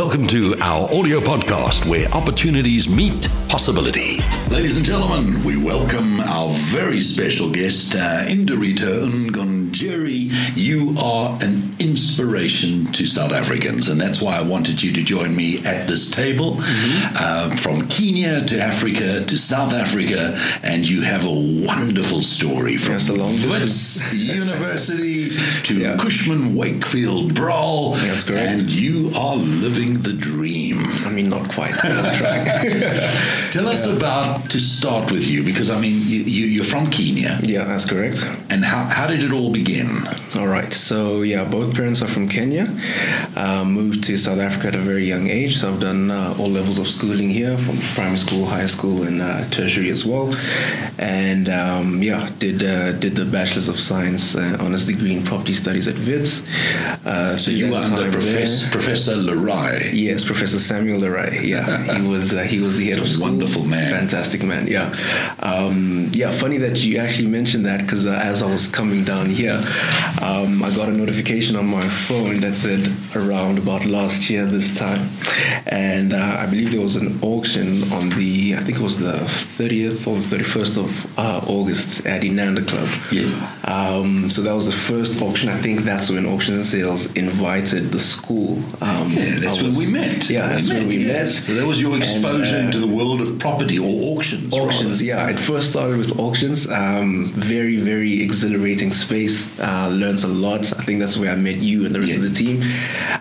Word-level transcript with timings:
Welcome 0.00 0.26
to 0.28 0.56
our 0.62 0.84
audio 0.94 1.20
podcast 1.20 1.86
where 1.86 2.08
opportunities 2.12 2.88
meet 2.88 3.28
possibility. 3.50 4.20
Ladies 4.48 4.78
and 4.78 4.86
gentlemen, 4.86 5.44
we 5.44 5.62
welcome 5.62 6.20
our 6.20 6.48
very 6.72 7.02
special 7.02 7.50
guest, 7.50 7.94
uh, 7.94 8.24
Nderitu 8.26 9.06
Ngunjiri. 9.70 10.56
You 10.56 10.96
are 10.98 11.38
an 11.42 11.76
inspiration 11.78 12.86
to 12.92 13.06
South 13.06 13.32
Africans, 13.32 13.88
and 13.88 14.00
that's 14.00 14.20
why 14.20 14.36
I 14.36 14.42
wanted 14.42 14.82
you 14.82 14.92
to 14.92 15.02
join 15.02 15.34
me 15.34 15.64
at 15.64 15.86
this 15.88 16.10
table. 16.10 16.56
Mm-hmm. 16.56 17.16
Uh, 17.16 17.56
from 17.56 17.88
Kenya 17.88 18.44
to 18.46 18.60
Africa 18.60 19.24
to 19.24 19.38
South 19.38 19.72
Africa, 19.72 20.38
and 20.62 20.88
you 20.88 21.02
have 21.02 21.24
a 21.24 21.66
wonderful 21.66 22.22
story 22.22 22.76
from 22.76 22.94
yes, 22.94 23.10
Wits 23.10 24.12
University 24.12 25.30
to 25.64 25.74
yeah. 25.74 25.96
Cushman 25.96 26.54
Wakefield 26.54 27.34
Broll. 27.34 27.94
That's 27.94 28.24
great. 28.24 28.38
And 28.38 28.70
you 28.70 29.12
are 29.16 29.36
living 29.36 30.02
the 30.02 30.12
dream. 30.12 30.78
I 31.06 31.10
mean, 31.10 31.28
not 31.28 31.48
quite. 31.48 31.74
Tell 33.52 33.68
us 33.68 33.86
yeah. 33.86 33.96
about, 33.96 34.50
to 34.50 34.58
start 34.58 35.10
with 35.10 35.26
you, 35.28 35.42
because 35.44 35.70
I 35.70 35.80
mean, 35.80 36.06
you, 36.06 36.22
you, 36.22 36.60
are 36.62 36.64
from 36.64 36.86
Kenya. 36.86 37.38
Yeah, 37.42 37.64
that's 37.64 37.84
correct. 37.84 38.24
And 38.50 38.64
how, 38.64 38.84
how 38.84 39.06
did 39.06 39.22
it 39.22 39.32
all 39.32 39.52
begin? 39.52 39.88
All 40.36 40.46
right. 40.46 40.72
So, 40.72 41.22
yeah, 41.22 41.44
both 41.44 41.74
parents 41.74 42.02
are 42.02 42.06
from 42.06 42.28
Kenya. 42.28 42.68
Uh, 43.34 43.64
moved 43.64 44.04
to 44.04 44.16
South 44.16 44.38
Africa 44.38 44.68
at 44.68 44.74
a 44.76 44.78
very 44.78 45.04
young 45.04 45.26
age. 45.28 45.56
So, 45.56 45.72
I've 45.72 45.80
done 45.80 46.10
uh, 46.10 46.36
all 46.38 46.48
levels 46.48 46.78
of 46.78 46.86
schooling 46.86 47.30
here 47.30 47.58
from 47.58 47.78
primary 47.94 48.16
school, 48.16 48.46
high 48.46 48.66
school, 48.66 49.02
and 49.02 49.20
uh, 49.20 49.48
tertiary 49.50 49.90
as 49.90 50.06
well. 50.06 50.32
And 50.98 51.48
um, 51.48 52.00
yeah, 52.00 52.30
did 52.38 52.62
uh, 52.62 52.92
did 52.92 53.16
the 53.16 53.24
Bachelor's 53.24 53.68
of 53.68 53.80
Science 53.80 54.36
uh, 54.36 54.56
honors 54.60 54.84
degree 54.84 55.16
in 55.16 55.24
property 55.24 55.52
studies 55.52 55.88
at 55.88 55.96
Wits. 55.98 56.46
Uh, 57.04 57.36
so, 57.36 57.50
you 57.50 57.72
were 57.72 57.78
under 57.78 58.12
Professor, 58.12 58.70
Professor 58.70 59.14
Lerai? 59.16 59.90
Yes, 59.92 60.24
Professor 60.24 60.58
Samuel 60.60 61.00
Lerai. 61.00 61.42
Yeah, 61.42 61.94
he 61.98 62.06
was 62.06 62.30
he 62.30 62.60
was 62.60 62.76
the 62.76 62.86
head 62.86 62.98
of 62.98 63.08
school 63.08 63.30
wonderful 63.30 63.64
man. 63.64 63.90
Fantastic 63.90 64.44
man. 64.44 64.68
Yeah. 64.68 64.94
Um, 65.40 66.08
yeah. 66.12 66.30
Funny 66.30 66.58
that 66.58 66.78
you 66.84 66.98
actually 66.98 67.28
mentioned 67.28 67.66
that 67.66 67.80
because 67.80 68.06
uh, 68.06 68.12
as 68.12 68.44
I 68.44 68.46
was 68.50 68.68
coming 68.68 69.02
down 69.02 69.26
here, 69.26 69.60
um, 70.20 70.62
I 70.62 70.74
got 70.74 70.88
a 70.88 70.92
notification 70.92 71.56
on 71.56 71.66
my 71.66 71.86
phone 71.88 72.40
that 72.40 72.54
said 72.54 72.92
around 73.16 73.58
about 73.58 73.84
last 73.84 74.28
year 74.28 74.44
this 74.46 74.78
time, 74.78 75.08
and 75.66 76.12
uh, 76.12 76.36
I 76.38 76.46
believe 76.46 76.72
there 76.72 76.80
was 76.80 76.96
an 76.96 77.18
auction 77.22 77.90
on 77.92 78.10
the 78.10 78.54
I 78.56 78.62
think 78.62 78.78
it 78.78 78.82
was 78.82 78.98
the 78.98 79.12
30th 79.12 80.06
or 80.06 80.16
31st 80.16 80.84
of 80.84 81.18
uh, 81.18 81.40
August 81.46 82.06
at 82.06 82.22
Inanda 82.22 82.66
Club. 82.66 82.88
Yes. 83.10 83.32
Um, 83.64 84.30
so 84.30 84.42
that 84.42 84.54
was 84.54 84.66
the 84.66 84.72
first 84.72 85.20
auction. 85.22 85.48
I 85.48 85.58
think 85.58 85.80
that's 85.80 86.10
when 86.10 86.26
Auctions 86.26 86.56
and 86.56 86.66
Sales 86.66 87.12
invited 87.12 87.90
the 87.90 87.98
school. 87.98 88.58
Um, 88.80 89.08
yeah, 89.10 89.38
that's 89.38 89.62
was, 89.62 89.76
when 89.76 89.86
we 89.86 89.92
met. 89.92 90.30
Yeah, 90.30 90.48
that's 90.48 90.68
we 90.68 90.76
when 90.76 90.88
met, 90.88 90.96
we 90.96 91.04
met. 91.04 91.28
So 91.28 91.54
that 91.54 91.66
was 91.66 91.80
your 91.80 91.96
exposure 91.96 92.56
and, 92.56 92.64
uh, 92.64 92.66
into 92.66 92.78
the 92.78 92.86
world 92.86 93.20
of 93.20 93.38
property 93.38 93.78
or 93.78 94.16
auctions? 94.16 94.52
Auctions, 94.52 95.02
rather. 95.02 95.04
yeah. 95.04 95.28
It 95.28 95.38
first 95.38 95.70
started 95.70 95.98
with 95.98 96.18
auctions. 96.18 96.68
Um, 96.70 97.26
very, 97.34 97.76
very 97.76 98.22
exhilarating 98.22 98.90
space. 98.90 99.58
Uh, 99.60 99.88
learned 99.88 100.24
a 100.24 100.28
lot. 100.28 100.60
I 100.78 100.82
think 100.82 101.00
that's 101.00 101.16
where 101.16 101.30
I 101.30 101.36
met 101.36 101.56
you 101.56 101.86
and 101.86 101.94
the 101.94 102.00
rest 102.00 102.12
yeah. 102.12 102.18
of 102.18 102.22
the 102.22 102.30
team. 102.30 102.62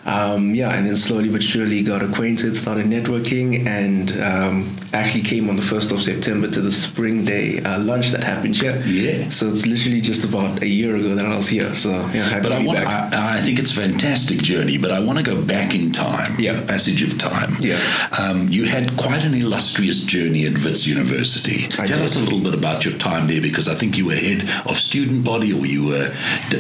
Um, 0.06 0.56
yeah, 0.56 0.74
and 0.74 0.88
then 0.88 0.96
slowly 0.96 1.30
but 1.30 1.44
surely 1.44 1.84
got 1.84 2.02
acquainted, 2.02 2.56
started 2.56 2.86
networking, 2.86 3.66
and 3.66 4.12
um, 4.22 4.78
actually 4.94 5.24
came 5.24 5.50
on 5.50 5.56
the 5.56 5.62
1st 5.62 5.92
of 5.92 6.02
September 6.02 6.50
to 6.50 6.62
the 6.62 6.72
Spring 6.72 7.26
Day 7.26 7.62
uh, 7.62 7.80
lunch 7.80 8.10
that 8.10 8.24
happened 8.24 8.56
here. 8.56 8.82
Yeah. 8.86 9.30
So 9.30 9.50
it's 9.50 9.66
literally 9.66 10.02
just 10.02 10.24
about 10.30 10.62
a 10.62 10.68
year 10.68 10.96
ago 10.96 11.16
that 11.16 11.26
I 11.26 11.36
was 11.36 11.50
here. 11.50 11.74
So, 11.76 11.92
yeah, 11.92 12.24
happy 12.24 12.44
but 12.44 12.52
I, 12.52 12.64
want, 12.64 12.80
I, 12.80 13.38
I, 13.38 13.42
think 13.42 13.60
it's 13.60 13.72
a 13.72 13.76
fantastic 13.76 14.40
journey, 14.40 14.78
but 14.78 14.92
I 14.92 15.00
want 15.00 15.18
to 15.20 15.24
go 15.24 15.42
back 15.42 15.76
in 15.76 15.92
time. 15.92 16.36
Yeah. 16.40 16.64
passage 16.66 17.04
of 17.04 17.18
time. 17.20 17.52
Yeah. 17.60 17.80
Um, 18.20 18.48
you 18.50 18.66
had 18.66 18.96
quite 18.98 19.24
an 19.24 19.34
illustrious 19.34 20.04
journey 20.04 20.46
at 20.46 20.64
Wits 20.64 20.88
University. 20.88 21.66
I 21.82 21.86
Tell 21.86 21.98
did. 21.98 22.02
us 22.02 22.16
a 22.16 22.20
little 22.20 22.40
bit 22.42 22.54
about 22.54 22.86
your 22.86 22.98
time 22.98 23.28
there 23.28 23.42
because 23.42 23.68
I 23.68 23.76
think 23.76 23.98
you 23.98 24.08
were 24.08 24.16
head 24.16 24.42
of 24.66 24.78
student 24.78 25.26
body 25.26 25.52
or 25.54 25.66
you 25.66 25.88
were. 25.88 26.14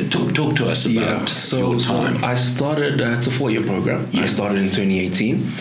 Talk, 0.09 0.33
talk 0.33 0.55
to 0.57 0.69
us 0.69 0.85
about 0.85 1.19
yeah. 1.19 1.25
so, 1.25 1.71
your 1.71 1.79
time. 1.79 2.15
So 2.15 2.25
I 2.25 2.33
started, 2.35 3.01
uh, 3.01 3.15
it's 3.17 3.27
a 3.27 3.31
four 3.31 3.51
year 3.51 3.63
program. 3.63 4.07
Yeah. 4.11 4.23
I 4.23 4.25
started 4.27 4.59
in 4.59 4.69
2018. 4.69 5.51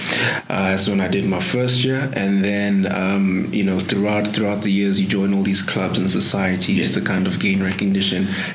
Uh, 0.49 0.71
that's 0.71 0.89
when 0.89 1.01
I 1.01 1.09
did 1.09 1.27
my 1.27 1.41
first 1.41 1.85
year. 1.85 2.11
And 2.15 2.45
then, 2.45 2.91
um, 2.93 3.49
you 3.53 3.65
know, 3.65 3.79
throughout 3.79 4.29
throughout 4.29 4.63
the 4.63 4.71
years, 4.71 5.01
you 5.01 5.07
join 5.07 5.35
all 5.35 5.43
these 5.43 5.63
clubs 5.63 5.99
and 5.99 6.11
societies 6.11 6.97
yeah. 6.97 7.01
to 7.01 7.07
kind 7.07 7.27
of 7.27 7.39
gain 7.41 7.63
recognition, 7.63 7.98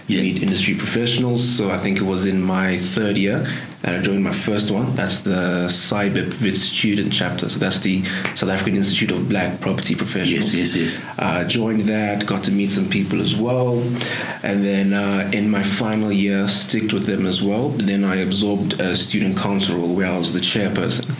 you 0.08 0.22
meet 0.22 0.42
industry 0.42 0.76
professionals. 0.76 1.44
So 1.58 1.72
I 1.72 1.78
think 1.78 1.98
it 1.98 2.04
was 2.04 2.26
in 2.26 2.42
my 2.42 2.78
third 2.78 3.18
year 3.18 3.46
and 3.84 3.98
I 3.98 4.02
joined 4.02 4.24
my 4.24 4.32
first 4.32 4.72
one. 4.72 4.96
That's 4.96 5.22
the 5.22 5.68
SAIBIP 5.68 6.42
Wits 6.42 6.62
student 6.62 7.12
chapter. 7.12 7.50
So 7.50 7.60
that's 7.60 7.80
the 7.80 8.04
South 8.34 8.50
African 8.50 8.78
Institute 8.78 9.12
of 9.12 9.28
Black 9.28 9.60
Property 9.60 9.94
Professionals. 9.94 10.56
Yes, 10.56 10.76
yes, 10.76 11.00
yes. 11.00 11.06
Uh, 11.20 11.44
joined 11.44 11.82
that, 11.82 12.26
got 12.26 12.44
to 12.46 12.52
meet 12.52 12.72
some 12.72 12.90
people 12.90 13.20
as 13.20 13.36
well. 13.36 13.80
And 14.42 14.64
then 14.64 14.94
uh, 14.94 15.30
in 15.34 15.50
my 15.50 15.64
final 15.64 16.14
year, 16.14 16.48
sticked 16.48 16.94
with 16.94 17.06
them 17.06 17.26
as 17.26 17.42
well. 17.42 17.70
But 17.70 17.88
then 17.88 18.06
I 18.06 18.16
absorbed 18.18 18.80
a 18.80 18.96
student 18.96 19.38
council 19.38 19.78
role 19.78 19.94
where 19.94 20.10
I 20.10 20.18
was 20.18 20.32
the 20.32 20.40
chairperson. 20.40 21.12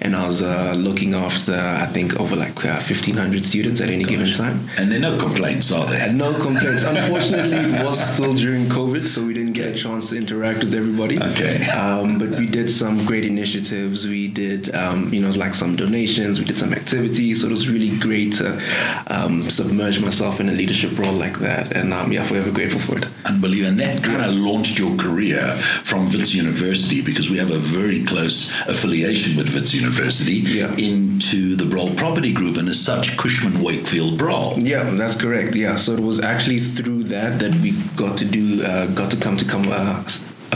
And 0.00 0.16
I 0.16 0.26
was 0.26 0.42
uh, 0.42 0.72
looking 0.74 1.12
after, 1.12 1.54
I 1.54 1.84
think, 1.84 2.18
over 2.18 2.34
like 2.34 2.54
1,500 2.54 3.40
uh, 3.40 3.44
students 3.44 3.80
at 3.82 3.90
any 3.90 4.04
Gosh. 4.04 4.10
given 4.10 4.32
time. 4.32 4.68
And 4.78 4.90
there 4.90 4.98
are 4.98 5.12
no 5.12 5.18
complaints, 5.18 5.70
are 5.70 5.86
there? 5.86 6.10
no 6.12 6.32
complaints. 6.40 6.84
Unfortunately, 6.84 7.76
it 7.76 7.84
was 7.84 8.14
still 8.14 8.34
during 8.34 8.66
COVID, 8.66 9.06
so 9.06 9.26
we 9.26 9.34
didn't 9.34 9.45
get 9.56 9.74
a 9.74 9.78
chance 9.78 10.10
to 10.10 10.16
interact 10.16 10.60
with 10.60 10.74
everybody. 10.74 11.16
Okay. 11.20 11.64
Um, 11.70 12.18
but 12.18 12.30
we 12.38 12.46
did 12.46 12.70
some 12.70 13.04
great 13.06 13.24
initiatives. 13.24 14.06
We 14.06 14.28
did, 14.28 14.74
um, 14.74 15.12
you 15.12 15.20
know, 15.20 15.30
like 15.30 15.54
some 15.54 15.76
donations. 15.76 16.38
We 16.38 16.44
did 16.44 16.58
some 16.58 16.72
activities. 16.72 17.40
So 17.40 17.48
it 17.48 17.52
was 17.52 17.68
really 17.68 17.96
great 17.98 18.34
to 18.34 18.60
um, 19.08 19.48
submerge 19.48 20.00
myself 20.00 20.40
in 20.40 20.48
a 20.48 20.52
leadership 20.52 20.98
role 20.98 21.14
like 21.14 21.38
that. 21.38 21.74
And 21.74 21.92
um, 21.92 22.12
yeah, 22.12 22.22
forever 22.22 22.50
grateful 22.50 22.80
for 22.80 22.98
it. 22.98 23.06
Unbelievable. 23.24 23.70
And 23.70 23.80
that 23.80 24.04
kind 24.04 24.22
of 24.24 24.32
launched 24.34 24.78
your 24.78 24.94
career 24.96 25.56
from 25.84 26.10
Wits 26.12 26.34
University 26.34 27.00
because 27.02 27.30
we 27.30 27.38
have 27.38 27.50
a 27.50 27.58
very 27.58 28.04
close 28.04 28.50
affiliation 28.68 29.36
with 29.36 29.54
Wits 29.54 29.72
University 29.74 30.34
yeah. 30.34 30.72
into 30.76 31.56
the 31.56 31.64
Broll 31.64 31.94
Property 31.94 32.32
Group 32.32 32.56
and 32.58 32.68
as 32.68 32.80
such 32.80 33.16
Cushman 33.16 33.62
Wakefield 33.64 34.18
Broll. 34.18 34.58
Yeah, 34.58 34.84
that's 34.90 35.16
correct. 35.16 35.56
Yeah. 35.56 35.76
So 35.76 35.92
it 35.92 36.00
was 36.00 36.20
actually 36.20 36.60
through 36.60 37.04
that 37.08 37.38
that 37.40 37.54
we 37.56 37.72
got 37.96 38.18
to 38.18 38.24
do, 38.24 38.62
uh, 38.64 38.86
got 38.86 39.10
to 39.10 39.16
come 39.16 39.36
to 39.36 39.44
come. 39.44 39.68
Uh, 39.70 40.02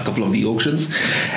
a 0.00 0.05
couple 0.05 0.25
of 0.25 0.33
the 0.33 0.44
auctions. 0.44 0.88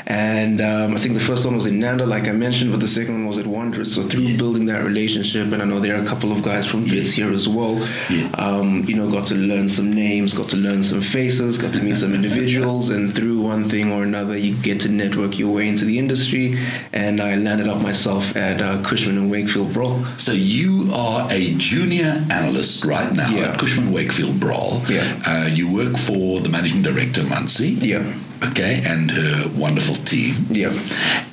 And 0.07 0.61
um, 0.61 0.95
I 0.95 0.99
think 0.99 1.15
the 1.15 1.19
first 1.21 1.45
one 1.45 1.55
was 1.55 1.65
in 1.65 1.79
Inanda, 1.79 2.07
like 2.07 2.27
I 2.27 2.31
mentioned, 2.31 2.71
but 2.71 2.79
the 2.79 2.87
second 2.87 3.13
one 3.15 3.27
was 3.27 3.37
at 3.37 3.47
Wanderers. 3.47 3.93
So 3.93 4.03
through 4.03 4.21
yeah. 4.21 4.37
building 4.37 4.65
that 4.67 4.83
relationship, 4.83 5.51
and 5.51 5.61
I 5.61 5.65
know 5.65 5.79
there 5.79 5.97
are 5.97 6.03
a 6.03 6.05
couple 6.05 6.31
of 6.31 6.41
guys 6.43 6.65
from 6.65 6.83
yeah. 6.83 7.01
here 7.01 7.31
as 7.31 7.47
well, 7.47 7.75
yeah. 8.09 8.29
um, 8.37 8.83
you 8.85 8.95
know, 8.95 9.09
got 9.11 9.27
to 9.27 9.35
learn 9.35 9.69
some 9.69 9.91
names, 9.91 10.33
got 10.33 10.49
to 10.49 10.57
learn 10.57 10.83
some 10.83 11.01
faces, 11.01 11.57
got 11.57 11.73
to 11.73 11.83
meet 11.83 11.97
some 11.97 12.13
individuals, 12.13 12.89
and 12.89 13.15
through 13.15 13.41
one 13.41 13.69
thing 13.69 13.91
or 13.91 14.03
another, 14.03 14.37
you 14.37 14.55
get 14.55 14.79
to 14.81 14.89
network 14.89 15.37
your 15.37 15.53
way 15.53 15.67
into 15.67 15.85
the 15.85 15.99
industry. 15.99 16.57
And 16.91 17.19
I 17.19 17.35
landed 17.35 17.67
up 17.67 17.81
myself 17.81 18.35
at 18.35 18.61
uh, 18.61 18.81
Cushman 18.83 19.17
and 19.17 19.29
Wakefield 19.29 19.73
Broll. 19.73 20.05
So 20.17 20.31
you 20.31 20.89
are 20.93 21.27
a 21.31 21.53
junior 21.57 22.25
analyst 22.29 22.85
right 22.85 23.11
now 23.13 23.35
at 23.37 23.59
Cushman 23.59 23.91
Wakefield 23.91 24.39
Broll. 24.39 24.81
Yeah. 24.87 25.21
Uh, 25.25 25.49
you 25.51 25.73
work 25.73 25.97
for 25.97 26.39
the 26.39 26.49
managing 26.49 26.81
director, 26.81 27.23
Muncie. 27.23 27.71
Yeah 27.71 28.13
okay, 28.49 28.83
and 28.85 29.11
her 29.11 29.49
wonderful 29.55 29.95
team. 29.95 30.33
Yeah. 30.49 30.73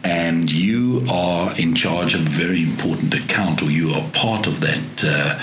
And 0.04 0.50
you 0.50 1.04
are 1.10 1.53
in 1.59 1.75
charge 1.75 2.15
of 2.15 2.21
a 2.21 2.31
very 2.31 2.62
important 2.62 3.15
account, 3.15 3.62
or 3.62 3.71
you 3.71 3.93
are 3.93 4.09
part 4.12 4.47
of 4.47 4.60
that 4.60 5.04
uh, 5.04 5.38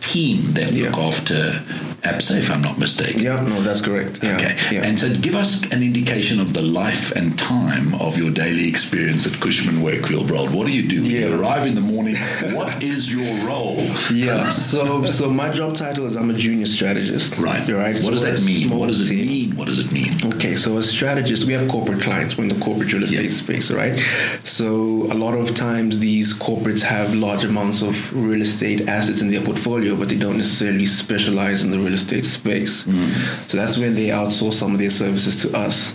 team 0.00 0.52
that 0.54 0.72
yeah. 0.72 0.90
look 0.90 0.98
after 0.98 1.62
ABSA, 2.02 2.38
if 2.38 2.50
I'm 2.50 2.62
not 2.62 2.78
mistaken. 2.78 3.22
Yeah, 3.22 3.40
no, 3.40 3.62
that's 3.62 3.80
correct. 3.80 4.22
Yeah, 4.22 4.34
okay. 4.34 4.56
Yeah. 4.72 4.86
And 4.86 4.98
so 4.98 5.14
give 5.14 5.36
us 5.36 5.62
an 5.70 5.82
indication 5.82 6.40
of 6.40 6.52
the 6.52 6.62
life 6.62 7.12
and 7.12 7.38
time 7.38 7.94
of 8.00 8.18
your 8.18 8.30
daily 8.30 8.68
experience 8.68 9.26
at 9.26 9.40
Cushman 9.40 9.80
Wakefield 9.82 10.26
Broll. 10.26 10.48
What 10.48 10.66
do 10.66 10.72
you 10.72 10.88
do? 10.88 11.02
Yeah. 11.02 11.28
You 11.28 11.40
arrive 11.40 11.66
in 11.66 11.76
the 11.76 11.80
morning. 11.80 12.16
what 12.52 12.82
is 12.82 13.12
your 13.12 13.46
role? 13.46 13.76
Yeah, 14.12 14.50
so 14.50 15.06
so 15.06 15.30
my 15.30 15.52
job 15.52 15.76
title 15.76 16.04
is 16.06 16.16
I'm 16.16 16.30
a 16.30 16.34
junior 16.34 16.66
strategist. 16.66 17.38
Right. 17.38 17.66
Right. 17.68 17.94
What 17.94 18.02
so 18.02 18.10
does 18.10 18.22
that 18.22 18.44
mean? 18.44 18.76
What 18.76 18.88
does 18.88 19.08
it 19.08 19.14
team. 19.14 19.26
mean? 19.28 19.56
What 19.56 19.66
does 19.66 19.78
it 19.78 19.92
mean? 19.92 20.34
Okay, 20.34 20.56
so 20.56 20.76
as 20.78 20.90
strategists, 20.90 21.44
we 21.44 21.52
have 21.52 21.68
corporate 21.68 22.02
clients. 22.02 22.36
We're 22.36 22.44
in 22.44 22.48
the 22.48 22.64
corporate 22.64 22.92
real 22.92 23.04
estate 23.04 23.24
yeah. 23.24 23.30
space, 23.30 23.70
right? 23.70 23.98
So 24.44 25.04
a 25.12 25.14
lot 25.14 25.34
of 25.34 25.54
times 25.54 26.00
these 26.00 26.34
corporates 26.34 26.82
have 26.82 27.14
large 27.14 27.44
amounts 27.44 27.82
of 27.82 27.94
real 28.14 28.40
estate 28.40 28.88
assets 28.88 29.20
in 29.22 29.28
their 29.28 29.42
portfolio, 29.42 29.94
but 29.96 30.08
they 30.08 30.18
don't 30.18 30.36
necessarily 30.36 30.86
specialize 30.86 31.64
in 31.64 31.70
the 31.70 31.78
real 31.78 31.91
real 31.92 32.00
estate 32.00 32.24
space. 32.24 32.84
Mm. 32.84 33.50
So 33.50 33.56
that's 33.58 33.76
when 33.78 33.94
they 33.94 34.08
outsource 34.08 34.54
some 34.54 34.72
of 34.72 34.78
their 34.78 34.90
services 34.90 35.42
to 35.42 35.56
us, 35.56 35.94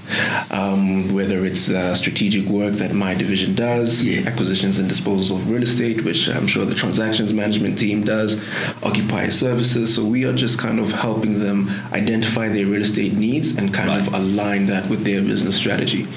um, 0.52 1.14
whether 1.14 1.46
it's 1.46 1.70
uh, 1.70 1.96
strategic 1.96 2.46
work 2.48 2.74
that 2.76 2.94
my 2.94 3.16
division 3.16 3.56
does, 3.56 4.04
yeah. 4.04 4.28
acquisitions 4.30 4.78
and 4.80 4.90
disposals 4.90 5.36
of 5.36 5.50
real 5.50 5.64
estate, 5.64 6.04
which 6.04 6.30
I'm 6.30 6.48
sure 6.48 6.66
the 6.66 6.76
transactions 6.76 7.34
management 7.34 7.80
team 7.80 8.04
does, 8.04 8.40
occupier 8.84 9.32
services. 9.32 9.96
So 9.96 10.06
we 10.06 10.26
are 10.26 10.34
just 10.34 10.60
kind 10.60 10.80
of 10.80 10.92
helping 10.92 11.40
them 11.40 11.70
identify 11.92 12.48
their 12.50 12.66
real 12.66 12.82
estate 12.82 13.14
needs 13.14 13.56
and 13.56 13.74
kind 13.74 13.90
right. 13.90 14.08
of 14.08 14.14
align 14.14 14.68
that 14.68 14.88
with 14.90 15.04
their 15.04 15.22
business 15.22 15.56
strategy. 15.56 16.08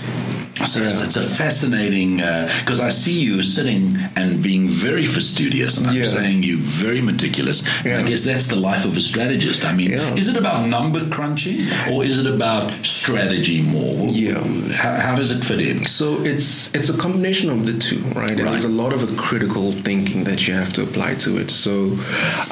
So 0.67 0.81
it's, 0.81 1.03
it's 1.03 1.17
a 1.17 1.23
fascinating 1.23 2.17
because 2.17 2.81
uh, 2.81 2.87
I 2.87 2.89
see 2.91 3.21
you 3.23 3.43
sitting 3.43 3.97
and 4.17 4.43
being 4.43 4.69
very 4.69 5.07
fastidious, 5.07 5.79
and 5.79 5.87
I'm 5.87 5.97
yeah. 5.97 6.05
saying 6.05 6.43
you 6.43 6.59
very 6.59 7.01
meticulous. 7.01 7.63
Yeah. 7.85 7.99
I 7.99 8.03
guess 8.03 8.25
that's 8.25 8.49
the 8.49 8.57
life 8.57 8.85
of 8.85 8.97
a 8.97 9.01
strategist. 9.01 9.65
I 9.65 9.73
mean, 9.73 9.93
yeah. 9.93 10.15
is 10.15 10.29
it 10.29 10.37
about 10.37 10.67
number 10.67 11.09
crunching 11.09 11.61
or 11.91 12.05
is 12.05 12.19
it 12.19 12.27
about 12.27 12.73
strategy 12.85 13.63
more? 13.63 14.09
Yeah. 14.09 14.43
How, 14.75 14.95
how, 14.95 15.17
does 15.17 15.31
it 15.31 15.43
fit 15.45 15.61
in? 15.61 15.87
So 15.87 16.21
it's 16.23 16.75
it's 16.75 16.89
a 16.89 16.97
combination 16.97 17.51
of 17.51 17.67
the 17.67 17.79
two, 17.79 18.01
right? 18.15 18.31
right. 18.31 18.37
There's 18.37 18.65
a 18.65 18.69
lot 18.69 18.93
of 18.93 19.03
a 19.03 19.17
critical 19.17 19.73
thinking 19.73 20.25
that 20.25 20.47
you 20.47 20.55
have 20.55 20.73
to 20.75 20.83
apply 20.83 21.15
to 21.17 21.39
it. 21.39 21.51
So 21.51 21.97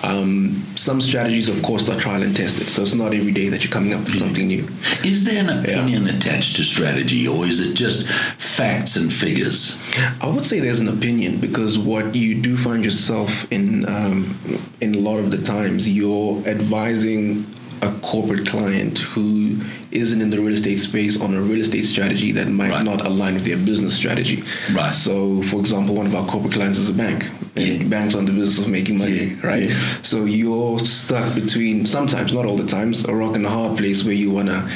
um, 0.03 0.65
some 0.77 1.01
strategies, 1.01 1.49
of 1.49 1.63
course, 1.63 1.89
are 1.89 1.99
trial 1.99 2.23
and 2.23 2.35
tested. 2.35 2.67
So 2.67 2.83
it's 2.83 2.95
not 2.95 3.13
every 3.13 3.33
day 3.33 3.49
that 3.49 3.65
you're 3.65 3.73
coming 3.73 3.93
up 3.93 4.01
with 4.01 4.15
something 4.15 4.47
new. 4.47 4.67
Is 5.05 5.25
there 5.25 5.43
an 5.43 5.51
opinion 5.51 6.09
attached 6.09 6.57
to 6.57 6.65
strategy, 6.65 7.27
or 7.27 7.45
is 7.45 7.61
it 7.61 7.75
just 7.75 7.98
just 8.03 8.43
facts 8.43 8.97
and 8.97 9.13
figures? 9.13 9.79
I 10.21 10.29
would 10.29 10.47
say 10.47 10.61
there's 10.61 10.81
an 10.81 10.89
opinion 10.89 11.41
because 11.41 11.79
what 11.79 12.15
you 12.15 12.35
do 12.41 12.57
find 12.57 12.85
yourself 12.85 13.51
in 13.53 13.89
um, 13.89 14.39
in 14.81 14.95
a 14.95 14.99
lot 14.99 15.19
of 15.19 15.31
the 15.31 15.39
times 15.39 15.89
you're 15.89 16.47
advising 16.47 17.47
a 17.83 17.93
corporate 18.01 18.47
client 18.47 18.99
who 18.99 19.61
isn't 19.91 20.21
in 20.21 20.31
the 20.31 20.39
real 20.39 20.53
estate 20.53 20.79
space 20.79 21.21
on 21.21 21.35
a 21.35 21.41
real 21.41 21.61
estate 21.61 21.85
strategy 21.85 22.33
that 22.33 22.49
might 22.49 22.71
right. 22.71 22.85
not 22.85 23.05
align 23.05 23.35
with 23.35 23.45
their 23.45 23.57
business 23.57 23.95
strategy. 23.95 24.43
Right. 24.73 24.93
So, 24.93 25.43
for 25.43 25.61
example, 25.61 25.95
one 25.95 26.07
of 26.07 26.15
our 26.15 26.27
corporate 26.27 26.55
clients 26.55 26.79
is 26.79 26.89
a 26.89 26.93
bank. 26.93 27.25
And 27.57 27.83
yeah. 27.83 27.89
banks 27.89 28.15
on 28.15 28.25
the 28.25 28.33
business 28.33 28.65
of 28.65 28.71
making 28.71 28.99
money, 28.99 29.13
yeah. 29.13 29.47
right? 29.47 29.63
Yeah. 29.65 29.79
So 30.03 30.25
you're 30.25 30.79
stuck 30.81 31.35
between 31.35 31.87
sometimes, 31.87 32.33
not 32.33 32.47
all 32.47 32.57
the 32.57 32.67
times, 32.67 33.05
a 33.05 33.15
rock 33.15 33.35
and 33.37 33.47
a 33.47 33.49
hard 33.49 33.79
place 33.79 34.05
where 34.05 34.15
you 34.15 34.31
wanna 34.31 34.69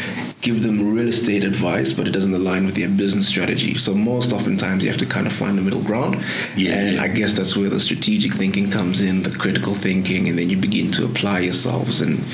give 0.42 0.64
them 0.64 0.92
real 0.92 1.06
estate 1.06 1.44
advice, 1.44 1.92
but 1.92 2.08
it 2.08 2.10
doesn't 2.10 2.34
align 2.34 2.66
with 2.66 2.74
their 2.74 2.88
business 2.88 3.28
strategy. 3.28 3.76
So 3.76 3.94
most 3.94 4.32
oftentimes 4.32 4.82
you 4.82 4.90
have 4.90 4.98
to 4.98 5.06
kind 5.06 5.26
of 5.26 5.32
find 5.32 5.56
a 5.58 5.62
middle 5.62 5.82
ground. 5.82 6.16
Yeah, 6.56 6.74
and 6.74 6.96
yeah. 6.96 7.02
I 7.02 7.08
guess 7.08 7.32
that's 7.32 7.56
where 7.56 7.70
the 7.70 7.78
strategic 7.78 8.34
thinking 8.34 8.70
comes 8.70 9.00
in, 9.00 9.22
the 9.22 9.30
critical 9.30 9.74
thinking, 9.74 10.28
and 10.28 10.36
then 10.36 10.50
you 10.50 10.56
begin 10.56 10.90
to 10.92 11.04
apply 11.04 11.40
yourselves. 11.40 12.00
And 12.00 12.24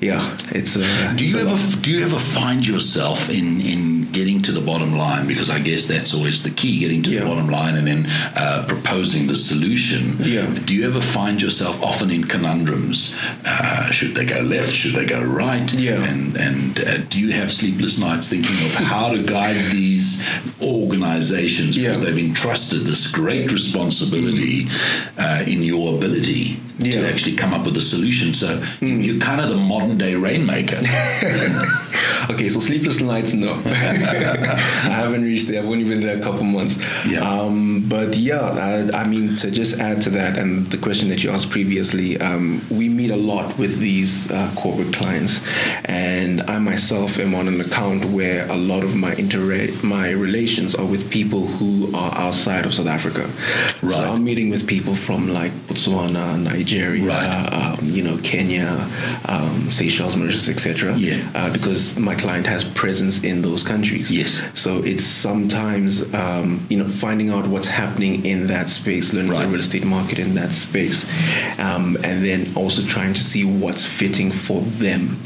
yeah, 0.00 0.38
it's. 0.48 0.76
A, 0.76 1.14
do 1.14 1.26
you 1.26 1.38
ever 1.38 1.80
do 1.82 1.90
you 1.90 2.02
ever 2.02 2.18
find 2.18 2.66
yourself 2.66 3.28
in 3.28 3.60
in 3.60 4.10
getting 4.12 4.40
to 4.42 4.52
the 4.52 4.60
bottom 4.62 4.94
line? 4.94 5.26
Because 5.26 5.50
I 5.50 5.58
guess 5.58 5.86
that's 5.86 6.14
always 6.14 6.42
the 6.42 6.50
key: 6.50 6.80
getting 6.80 7.02
to 7.02 7.10
yeah. 7.10 7.20
the 7.20 7.26
bottom 7.26 7.48
line 7.48 7.76
and 7.76 7.86
then 7.86 8.06
uh, 8.34 8.64
proposing 8.66 9.26
the 9.26 9.36
solution. 9.36 10.16
Yeah. 10.18 10.46
Do 10.64 10.74
you 10.74 10.88
ever 10.88 11.02
find 11.02 11.42
yourself 11.42 11.82
often 11.82 12.10
in 12.10 12.24
conundrums? 12.24 13.14
Uh, 13.44 13.90
should 13.90 14.14
they 14.14 14.24
go 14.24 14.40
left? 14.40 14.72
Should 14.72 14.94
they 14.94 15.04
go 15.04 15.22
right? 15.22 15.70
Yeah. 15.74 16.02
And 16.02 16.34
and 16.34 16.80
uh, 16.80 16.98
do 17.10 17.20
you 17.20 17.32
have 17.32 17.52
sleepless 17.52 17.98
nights 17.98 18.30
thinking 18.30 18.56
of 18.66 18.74
how 18.74 19.12
to 19.12 19.22
guide 19.22 19.70
these 19.70 20.26
organizations 20.62 21.76
because 21.76 22.00
yeah. 22.00 22.06
they've 22.06 22.26
entrusted 22.26 22.86
this 22.86 23.06
great 23.06 23.52
responsibility 23.52 24.66
uh, 25.18 25.44
in 25.46 25.62
your 25.62 25.94
ability 25.94 26.58
yeah. 26.86 27.00
to 27.00 27.08
actually 27.08 27.36
come 27.36 27.52
up 27.52 27.64
with 27.64 27.76
a 27.76 27.82
solution. 27.82 28.34
So 28.34 28.58
mm. 28.58 29.04
you're 29.04 29.20
kind 29.20 29.40
of 29.40 29.48
the 29.48 29.56
modern 29.56 29.98
day 29.98 30.14
rainmaker. 30.14 30.80
okay, 32.30 32.48
so 32.48 32.60
sleepless 32.60 33.00
nights, 33.00 33.34
no. 33.34 33.52
I 33.64 34.94
haven't 35.02 35.22
reached 35.22 35.48
there. 35.48 35.60
I've 35.60 35.68
only 35.68 35.84
been 35.84 36.00
there 36.00 36.18
a 36.18 36.20
couple 36.20 36.44
months. 36.44 36.78
Yeah. 37.08 37.20
Um, 37.20 37.88
but 37.88 38.16
yeah, 38.16 38.40
I, 38.40 39.02
I, 39.02 39.06
mean, 39.06 39.36
to 39.36 39.50
just 39.50 39.80
add 39.80 40.02
to 40.02 40.10
that 40.10 40.38
and 40.38 40.66
the 40.66 40.78
question 40.78 41.08
that 41.08 41.22
you 41.24 41.30
asked 41.30 41.50
previously, 41.50 42.20
um, 42.20 42.62
we 42.70 42.88
meet 42.88 43.10
a 43.10 43.16
lot 43.16 43.56
with 43.58 43.78
these 43.78 44.30
uh, 44.30 44.52
corporate 44.56 44.92
clients, 44.92 45.40
and 45.84 46.42
I 46.42 46.58
myself 46.58 47.18
am 47.18 47.34
on 47.34 47.48
an 47.48 47.60
account 47.60 48.04
where 48.06 48.48
a 48.50 48.56
lot 48.56 48.84
of 48.84 48.94
my 48.94 49.14
inter- 49.14 49.40
my 49.82 50.10
relations 50.10 50.74
are 50.74 50.86
with 50.86 51.10
people 51.10 51.46
who 51.46 51.90
are 51.94 52.12
outside 52.16 52.66
of 52.66 52.74
South 52.74 52.86
Africa. 52.86 53.28
Right. 53.82 53.94
So 53.94 54.04
I'm 54.04 54.24
meeting 54.24 54.50
with 54.50 54.66
people 54.66 54.94
from 54.94 55.28
like 55.28 55.52
Botswana, 55.66 56.40
Nigeria. 56.42 57.06
Right. 57.06 57.52
um, 57.52 57.78
you 57.82 58.02
know, 58.02 58.18
Kenya, 58.22 58.88
um, 59.26 59.70
Seychelles, 59.70 60.16
Mauritius, 60.16 60.48
etc. 60.48 60.94
Yeah. 60.96 61.20
Uh, 61.34 61.52
because 61.52 61.79
my 61.98 62.14
client 62.14 62.46
has 62.46 62.64
presence 62.64 63.22
in 63.24 63.42
those 63.42 63.62
countries. 63.62 64.10
Yes. 64.10 64.42
So 64.54 64.82
it's 64.82 65.04
sometimes 65.04 66.12
um, 66.14 66.66
you 66.68 66.78
know 66.78 66.88
finding 66.88 67.30
out 67.30 67.46
what's 67.46 67.68
happening 67.68 68.24
in 68.24 68.46
that 68.48 68.70
space, 68.70 69.12
learning 69.12 69.32
right. 69.32 69.42
the 69.42 69.48
real 69.48 69.60
estate 69.60 69.84
market 69.84 70.18
in 70.18 70.34
that 70.34 70.52
space, 70.52 71.04
um, 71.58 71.96
and 72.02 72.24
then 72.24 72.52
also 72.56 72.82
trying 72.82 73.14
to 73.14 73.20
see 73.20 73.44
what's 73.44 73.84
fitting 73.84 74.30
for 74.30 74.60
them 74.62 75.18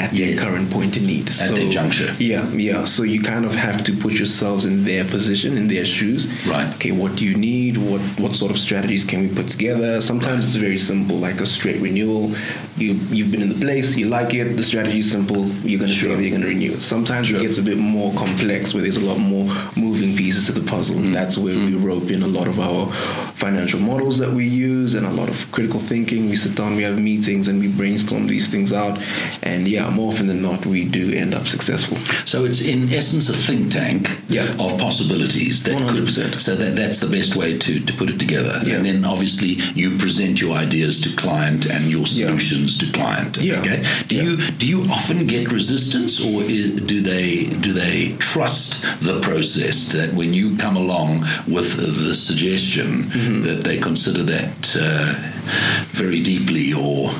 at 0.00 0.10
their 0.12 0.36
current 0.36 0.70
point 0.70 0.96
in 0.96 1.06
need. 1.06 1.28
At 1.28 1.34
so, 1.34 1.54
their 1.54 1.70
juncture. 1.70 2.12
Yeah, 2.18 2.48
yeah. 2.50 2.84
So 2.84 3.02
you 3.02 3.22
kind 3.22 3.44
of 3.44 3.54
have 3.54 3.84
to 3.84 3.92
put 3.96 4.12
yourselves 4.14 4.64
in 4.64 4.84
their 4.84 5.04
position, 5.04 5.56
in 5.56 5.68
their 5.68 5.84
shoes. 5.84 6.26
Right. 6.46 6.72
Okay, 6.76 6.92
what 6.92 7.16
do 7.16 7.24
you 7.24 7.36
need? 7.36 7.76
What 7.76 8.00
what 8.18 8.32
sort 8.34 8.50
of 8.50 8.58
strategies 8.58 9.04
can 9.04 9.20
we 9.20 9.34
put 9.34 9.48
together? 9.48 10.00
Sometimes 10.00 10.38
right. 10.38 10.44
it's 10.44 10.54
very 10.54 10.78
simple, 10.78 11.16
like 11.16 11.40
a 11.40 11.46
straight 11.46 11.80
renewal. 11.80 12.34
You 12.80 12.94
you've 13.10 13.30
been 13.30 13.42
in 13.42 13.50
the 13.50 13.60
place, 13.60 13.96
you 13.96 14.08
like 14.08 14.32
it. 14.34 14.56
The 14.56 14.62
strategy 14.62 15.00
is 15.00 15.10
simple. 15.10 15.46
You're 15.46 15.78
going 15.78 15.90
to 15.90 15.94
sure. 15.94 16.14
stay 16.14 16.28
there. 16.28 16.38
You're 16.38 16.40
to 16.40 16.46
renew. 16.46 16.80
Sometimes 16.80 17.28
sure. 17.28 17.38
it 17.38 17.42
gets 17.42 17.58
a 17.58 17.62
bit 17.62 17.76
more 17.76 18.12
complex, 18.14 18.72
where 18.72 18.82
there's 18.82 18.96
a 18.96 19.00
lot 19.00 19.18
more 19.18 19.44
moving 19.76 20.16
pieces 20.16 20.46
to 20.46 20.52
the 20.52 20.68
puzzle. 20.68 20.96
Mm. 20.96 21.12
That's 21.12 21.36
where 21.36 21.52
mm. 21.52 21.66
we 21.66 21.76
rope 21.76 22.10
in 22.10 22.22
a 22.22 22.26
lot 22.26 22.48
of 22.48 22.58
our 22.58 22.90
financial 23.40 23.80
models 23.80 24.18
that 24.18 24.30
we 24.30 24.46
use 24.46 24.94
and 24.94 25.06
a 25.06 25.10
lot 25.10 25.28
of 25.28 25.50
critical 25.52 25.80
thinking. 25.80 26.28
We 26.30 26.36
sit 26.36 26.56
down, 26.56 26.76
we 26.76 26.82
have 26.82 26.98
meetings, 26.98 27.48
and 27.48 27.60
we 27.60 27.68
brainstorm 27.68 28.26
these 28.26 28.48
things 28.50 28.72
out. 28.72 28.98
And 29.42 29.68
yeah, 29.68 29.88
more 29.90 30.12
often 30.12 30.26
than 30.26 30.40
not, 30.42 30.64
we 30.66 30.84
do 30.84 31.12
end 31.12 31.34
up 31.34 31.46
successful. 31.46 31.96
So 32.26 32.44
it's 32.44 32.60
in 32.60 32.92
essence 32.92 33.28
a 33.28 33.34
think 33.34 33.72
tank 33.72 34.18
yeah. 34.28 34.52
of 34.58 34.78
possibilities. 34.78 35.64
That 35.64 35.76
100%. 35.76 36.32
Could, 36.32 36.40
so 36.40 36.54
that, 36.56 36.76
that's 36.76 37.00
the 37.00 37.08
best 37.08 37.36
way 37.36 37.58
to, 37.58 37.80
to 37.80 37.92
put 37.92 38.08
it 38.10 38.18
together. 38.18 38.58
Yeah. 38.64 38.76
And 38.76 38.86
then 38.86 39.04
obviously 39.04 39.58
you 39.74 39.98
present 39.98 40.40
your 40.40 40.56
ideas 40.56 41.00
to 41.02 41.16
client 41.16 41.66
and 41.66 41.84
your 41.84 42.06
solutions 42.06 42.69
yeah. 42.69 42.69
To 42.78 42.92
client. 42.92 43.36
Yeah. 43.36 43.60
Okay. 43.60 43.82
Do 44.08 44.16
yeah. 44.16 44.22
you 44.22 44.36
do 44.52 44.66
you 44.66 44.84
often 44.90 45.26
get 45.26 45.52
resistance, 45.52 46.20
or 46.24 46.42
do 46.42 47.00
they 47.00 47.44
do 47.44 47.72
they 47.72 48.16
trust 48.18 48.82
the 49.02 49.20
process 49.20 49.86
that 49.92 50.14
when 50.14 50.32
you 50.32 50.56
come 50.56 50.76
along 50.76 51.20
with 51.46 51.76
the 51.76 52.14
suggestion 52.14 52.86
mm-hmm. 52.86 53.42
that 53.42 53.64
they 53.64 53.78
consider 53.78 54.22
that 54.22 54.76
uh, 54.78 55.14
very 55.92 56.20
deeply, 56.20 56.72
or 56.72 57.10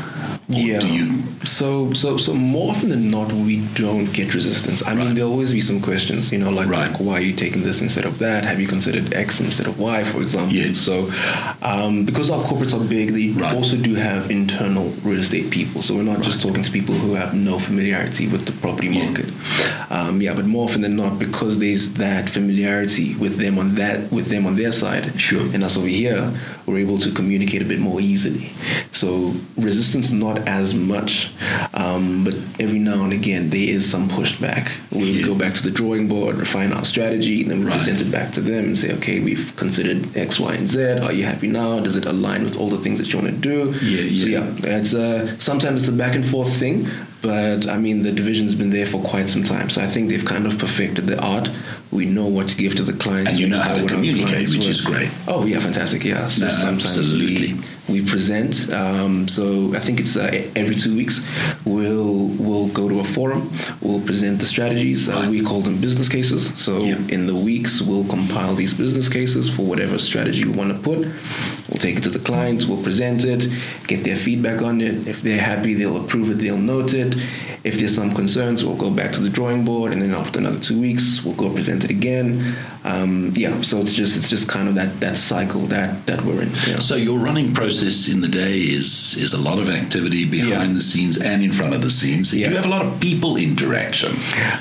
yeah. 0.50 0.80
You... 0.82 1.22
So, 1.44 1.92
so, 1.92 2.16
so 2.16 2.34
more 2.34 2.72
often 2.72 2.90
than 2.90 3.10
not, 3.10 3.32
we 3.32 3.66
don't 3.74 4.12
get 4.12 4.34
resistance. 4.34 4.82
I 4.82 4.94
right. 4.94 4.98
mean, 4.98 5.14
there'll 5.14 5.30
always 5.30 5.52
be 5.52 5.60
some 5.60 5.80
questions, 5.80 6.32
you 6.32 6.38
know, 6.38 6.50
like, 6.50 6.68
right. 6.68 6.90
like, 6.90 7.00
why 7.00 7.14
are 7.14 7.20
you 7.20 7.34
taking 7.34 7.62
this 7.62 7.80
instead 7.80 8.04
of 8.04 8.18
that? 8.18 8.44
Have 8.44 8.60
you 8.60 8.66
considered 8.66 9.14
X 9.14 9.40
instead 9.40 9.66
of 9.66 9.78
Y, 9.80 10.04
for 10.04 10.20
example? 10.20 10.54
Yeah. 10.54 10.74
So, 10.74 11.10
um, 11.62 12.04
because 12.04 12.30
our 12.30 12.42
corporates 12.42 12.78
are 12.78 12.84
big, 12.86 13.10
they 13.12 13.28
right. 13.40 13.54
also 13.54 13.76
do 13.76 13.94
have 13.94 14.30
internal 14.30 14.90
real 15.02 15.20
estate 15.20 15.50
people. 15.50 15.82
So 15.82 15.94
we're 15.94 16.02
not 16.02 16.22
just 16.22 16.42
talking 16.42 16.62
to 16.62 16.70
people 16.70 16.94
who 16.94 17.14
have 17.14 17.34
no 17.34 17.58
familiarity 17.58 18.28
with 18.28 18.44
the 18.44 18.52
property 18.52 18.88
market. 18.90 19.32
Yeah. 19.58 19.86
Um, 19.90 20.20
yeah, 20.20 20.34
but 20.34 20.44
more 20.44 20.68
often 20.68 20.82
than 20.82 20.96
not, 20.96 21.18
because 21.18 21.58
there's 21.58 21.94
that 21.94 22.28
familiarity 22.28 23.14
with 23.16 23.38
them 23.38 23.58
on 23.58 23.74
that, 23.76 24.12
with 24.12 24.26
them 24.26 24.46
on 24.46 24.56
their 24.56 24.72
side, 24.72 25.18
sure, 25.18 25.42
and 25.54 25.64
us 25.64 25.78
over 25.78 25.86
here, 25.86 26.32
we're 26.70 26.78
able 26.78 26.98
to 26.98 27.12
communicate 27.12 27.62
a 27.62 27.64
bit 27.64 27.80
more 27.80 28.00
easily. 28.00 28.52
So 28.92 29.34
resistance 29.56 30.12
not 30.12 30.46
as 30.48 30.74
much, 30.74 31.32
um, 31.74 32.24
but 32.24 32.34
every 32.58 32.78
now 32.78 33.04
and 33.04 33.12
again 33.12 33.50
there 33.50 33.68
is 33.68 33.90
some 33.90 34.08
pushback. 34.08 34.78
We'll 34.90 35.06
yeah. 35.06 35.26
go 35.26 35.34
back 35.34 35.54
to 35.54 35.62
the 35.62 35.70
drawing 35.70 36.08
board, 36.08 36.36
refine 36.36 36.72
our 36.72 36.84
strategy, 36.84 37.42
and 37.42 37.50
then 37.50 37.60
we 37.60 37.66
right. 37.66 37.76
present 37.76 38.00
it 38.00 38.10
back 38.10 38.32
to 38.34 38.40
them 38.40 38.64
and 38.64 38.78
say, 38.78 38.94
okay, 38.96 39.20
we've 39.20 39.54
considered 39.56 40.16
X, 40.16 40.38
Y, 40.38 40.54
and 40.54 40.68
Z. 40.68 40.98
Are 40.98 41.12
you 41.12 41.24
happy 41.24 41.48
now? 41.48 41.80
Does 41.80 41.96
it 41.96 42.04
align 42.04 42.44
with 42.44 42.56
all 42.56 42.68
the 42.68 42.78
things 42.78 42.98
that 42.98 43.12
you 43.12 43.18
want 43.20 43.30
to 43.30 43.40
do? 43.40 43.72
Yeah, 43.82 44.02
yeah. 44.02 44.22
So 44.22 44.26
yeah, 44.28 44.76
it's 44.78 44.94
uh, 44.94 45.38
sometimes 45.38 45.82
it's 45.82 45.90
a 45.90 45.96
back 45.96 46.14
and 46.14 46.24
forth 46.24 46.54
thing, 46.56 46.88
but 47.22 47.68
I 47.68 47.78
mean 47.78 48.02
the 48.02 48.12
division's 48.12 48.54
been 48.54 48.70
there 48.70 48.86
for 48.86 49.02
quite 49.02 49.28
some 49.30 49.44
time. 49.44 49.70
So 49.70 49.82
I 49.82 49.86
think 49.86 50.08
they've 50.08 50.24
kind 50.24 50.46
of 50.46 50.58
perfected 50.58 51.06
the 51.06 51.20
art. 51.20 51.48
We 51.92 52.04
know 52.06 52.26
what 52.26 52.48
to 52.48 52.56
give 52.56 52.76
to 52.76 52.84
the 52.84 52.92
clients, 52.92 53.32
and 53.32 53.40
you 53.40 53.48
know 53.48 53.58
how 53.58 53.74
to 53.74 53.86
communicate, 53.86 54.48
which 54.50 54.66
is 54.66 54.80
great. 54.82 55.10
Oh 55.26 55.44
yeah, 55.44 55.58
fantastic. 55.58 56.04
Yeah, 56.04 56.28
so 56.28 56.46
no, 56.46 56.50
sometimes 56.52 56.96
absolutely. 56.96 57.54
we 57.54 57.62
we 57.90 58.04
present. 58.04 58.70
Um, 58.72 59.28
so 59.28 59.74
I 59.74 59.80
think 59.80 60.00
it's 60.00 60.16
uh, 60.16 60.50
every 60.56 60.76
two 60.76 60.96
weeks. 60.96 61.24
We'll 61.64 62.28
we'll 62.38 62.68
go 62.68 62.88
to 62.88 63.00
a 63.00 63.04
forum. 63.04 63.50
We'll 63.80 64.00
present 64.00 64.38
the 64.38 64.46
strategies. 64.46 65.08
Uh, 65.08 65.26
we 65.30 65.42
call 65.42 65.60
them 65.60 65.80
business 65.80 66.08
cases. 66.08 66.58
So 66.58 66.78
yeah. 66.78 66.96
in 67.08 67.26
the 67.26 67.34
weeks, 67.34 67.80
we'll 67.82 68.06
compile 68.06 68.54
these 68.54 68.74
business 68.74 69.08
cases 69.08 69.48
for 69.48 69.62
whatever 69.62 69.98
strategy 69.98 70.44
we 70.44 70.52
want 70.52 70.70
to 70.72 70.78
put. 70.78 70.98
We'll 71.70 71.78
take 71.78 71.96
it 71.96 72.02
to 72.02 72.10
the 72.10 72.18
clients. 72.18 72.66
We'll 72.66 72.82
present 72.82 73.24
it, 73.24 73.48
get 73.86 74.04
their 74.04 74.16
feedback 74.16 74.60
on 74.62 74.80
it. 74.80 75.06
If 75.06 75.22
they're 75.22 75.40
happy, 75.40 75.74
they'll 75.74 76.02
approve 76.02 76.30
it. 76.30 76.34
They'll 76.34 76.56
note 76.56 76.94
it. 76.94 77.14
If 77.62 77.78
there's 77.78 77.94
some 77.94 78.12
concerns, 78.14 78.64
we'll 78.64 78.76
go 78.76 78.90
back 78.90 79.12
to 79.12 79.20
the 79.20 79.28
drawing 79.28 79.64
board, 79.64 79.92
and 79.92 80.00
then 80.00 80.14
after 80.14 80.38
another 80.38 80.58
two 80.58 80.80
weeks, 80.80 81.22
we'll 81.22 81.34
go 81.34 81.52
present 81.52 81.84
it 81.84 81.90
again. 81.90 82.56
Um, 82.84 83.32
yeah, 83.36 83.60
so 83.60 83.78
it's 83.78 83.92
just 83.92 84.16
it's 84.16 84.28
just 84.28 84.48
kind 84.48 84.66
of 84.68 84.74
that 84.76 84.98
that 85.00 85.18
cycle 85.18 85.60
that 85.66 86.06
that 86.06 86.22
we're 86.22 86.42
in. 86.42 86.54
So 86.80 86.96
your 86.96 87.18
running 87.18 87.52
process 87.52 87.79
in 87.82 88.20
the 88.20 88.28
day 88.28 88.58
is 88.60 89.16
is 89.16 89.32
a 89.32 89.40
lot 89.40 89.58
of 89.58 89.68
activity 89.68 90.24
behind 90.26 90.50
Yeah. 90.70 90.74
the 90.74 90.82
scenes 90.82 91.16
and 91.16 91.42
in 91.42 91.50
front 91.52 91.72
of 91.74 91.80
the 91.80 91.90
scenes. 91.90 92.30
Do 92.30 92.38
you 92.38 92.44
have 92.56 92.66
a 92.66 92.68
lot 92.68 92.84
of 92.84 93.00
people 93.00 93.36
interaction? 93.38 94.12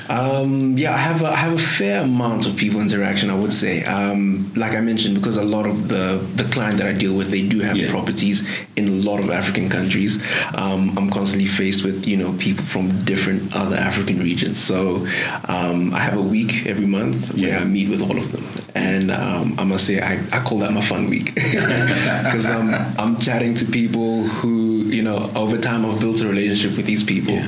Um, 0.08 0.78
yeah, 0.78 0.94
I 0.94 0.98
have 0.98 1.22
a, 1.22 1.26
I 1.28 1.36
have 1.36 1.52
a 1.52 1.58
fair 1.58 2.02
amount 2.02 2.46
of 2.46 2.56
people 2.56 2.80
interaction. 2.80 3.28
I 3.30 3.34
would 3.34 3.52
say, 3.52 3.84
um, 3.84 4.50
like 4.56 4.74
I 4.74 4.80
mentioned, 4.80 5.14
because 5.16 5.36
a 5.36 5.44
lot 5.44 5.66
of 5.66 5.88
the 5.88 6.18
the 6.36 6.44
client 6.44 6.78
that 6.78 6.86
I 6.86 6.92
deal 6.92 7.14
with, 7.14 7.30
they 7.30 7.42
do 7.46 7.60
have 7.60 7.76
Yeah. 7.76 7.90
properties 7.90 8.42
in 8.76 8.88
a 8.88 8.96
lot 9.10 9.20
of 9.20 9.28
African 9.30 9.68
countries. 9.68 10.12
Um, 10.54 10.96
I'm 10.96 11.10
constantly 11.10 11.48
faced 11.48 11.84
with 11.84 12.06
you 12.06 12.16
know 12.16 12.32
people 12.38 12.64
from 12.64 12.84
different 13.04 13.54
other 13.54 13.76
African 13.76 14.18
regions. 14.20 14.58
So 14.58 15.06
um, 15.48 15.92
I 15.92 16.00
have 16.00 16.16
a 16.16 16.22
week 16.36 16.66
every 16.66 16.86
month 16.86 17.34
where 17.34 17.48
Yeah. 17.52 17.60
I 17.60 17.64
meet 17.64 17.88
with 17.90 18.02
all 18.02 18.16
of 18.16 18.26
them, 18.32 18.44
and 18.74 19.10
um, 19.10 19.46
I 19.58 19.64
must 19.64 19.84
say 19.86 20.00
I, 20.00 20.14
I 20.32 20.38
call 20.46 20.58
that 20.60 20.72
my 20.72 20.80
fun 20.80 21.08
week 21.10 21.34
because 22.24 22.46
I'm 22.46 22.68
I'm 23.00 23.16
chatting 23.18 23.54
to 23.54 23.64
people 23.64 24.24
who 24.24 24.79
you 24.92 25.02
know 25.02 25.30
over 25.34 25.58
time 25.58 25.84
I've 25.86 26.00
built 26.00 26.20
a 26.20 26.28
relationship 26.28 26.76
with 26.76 26.86
these 26.86 27.02
people, 27.02 27.38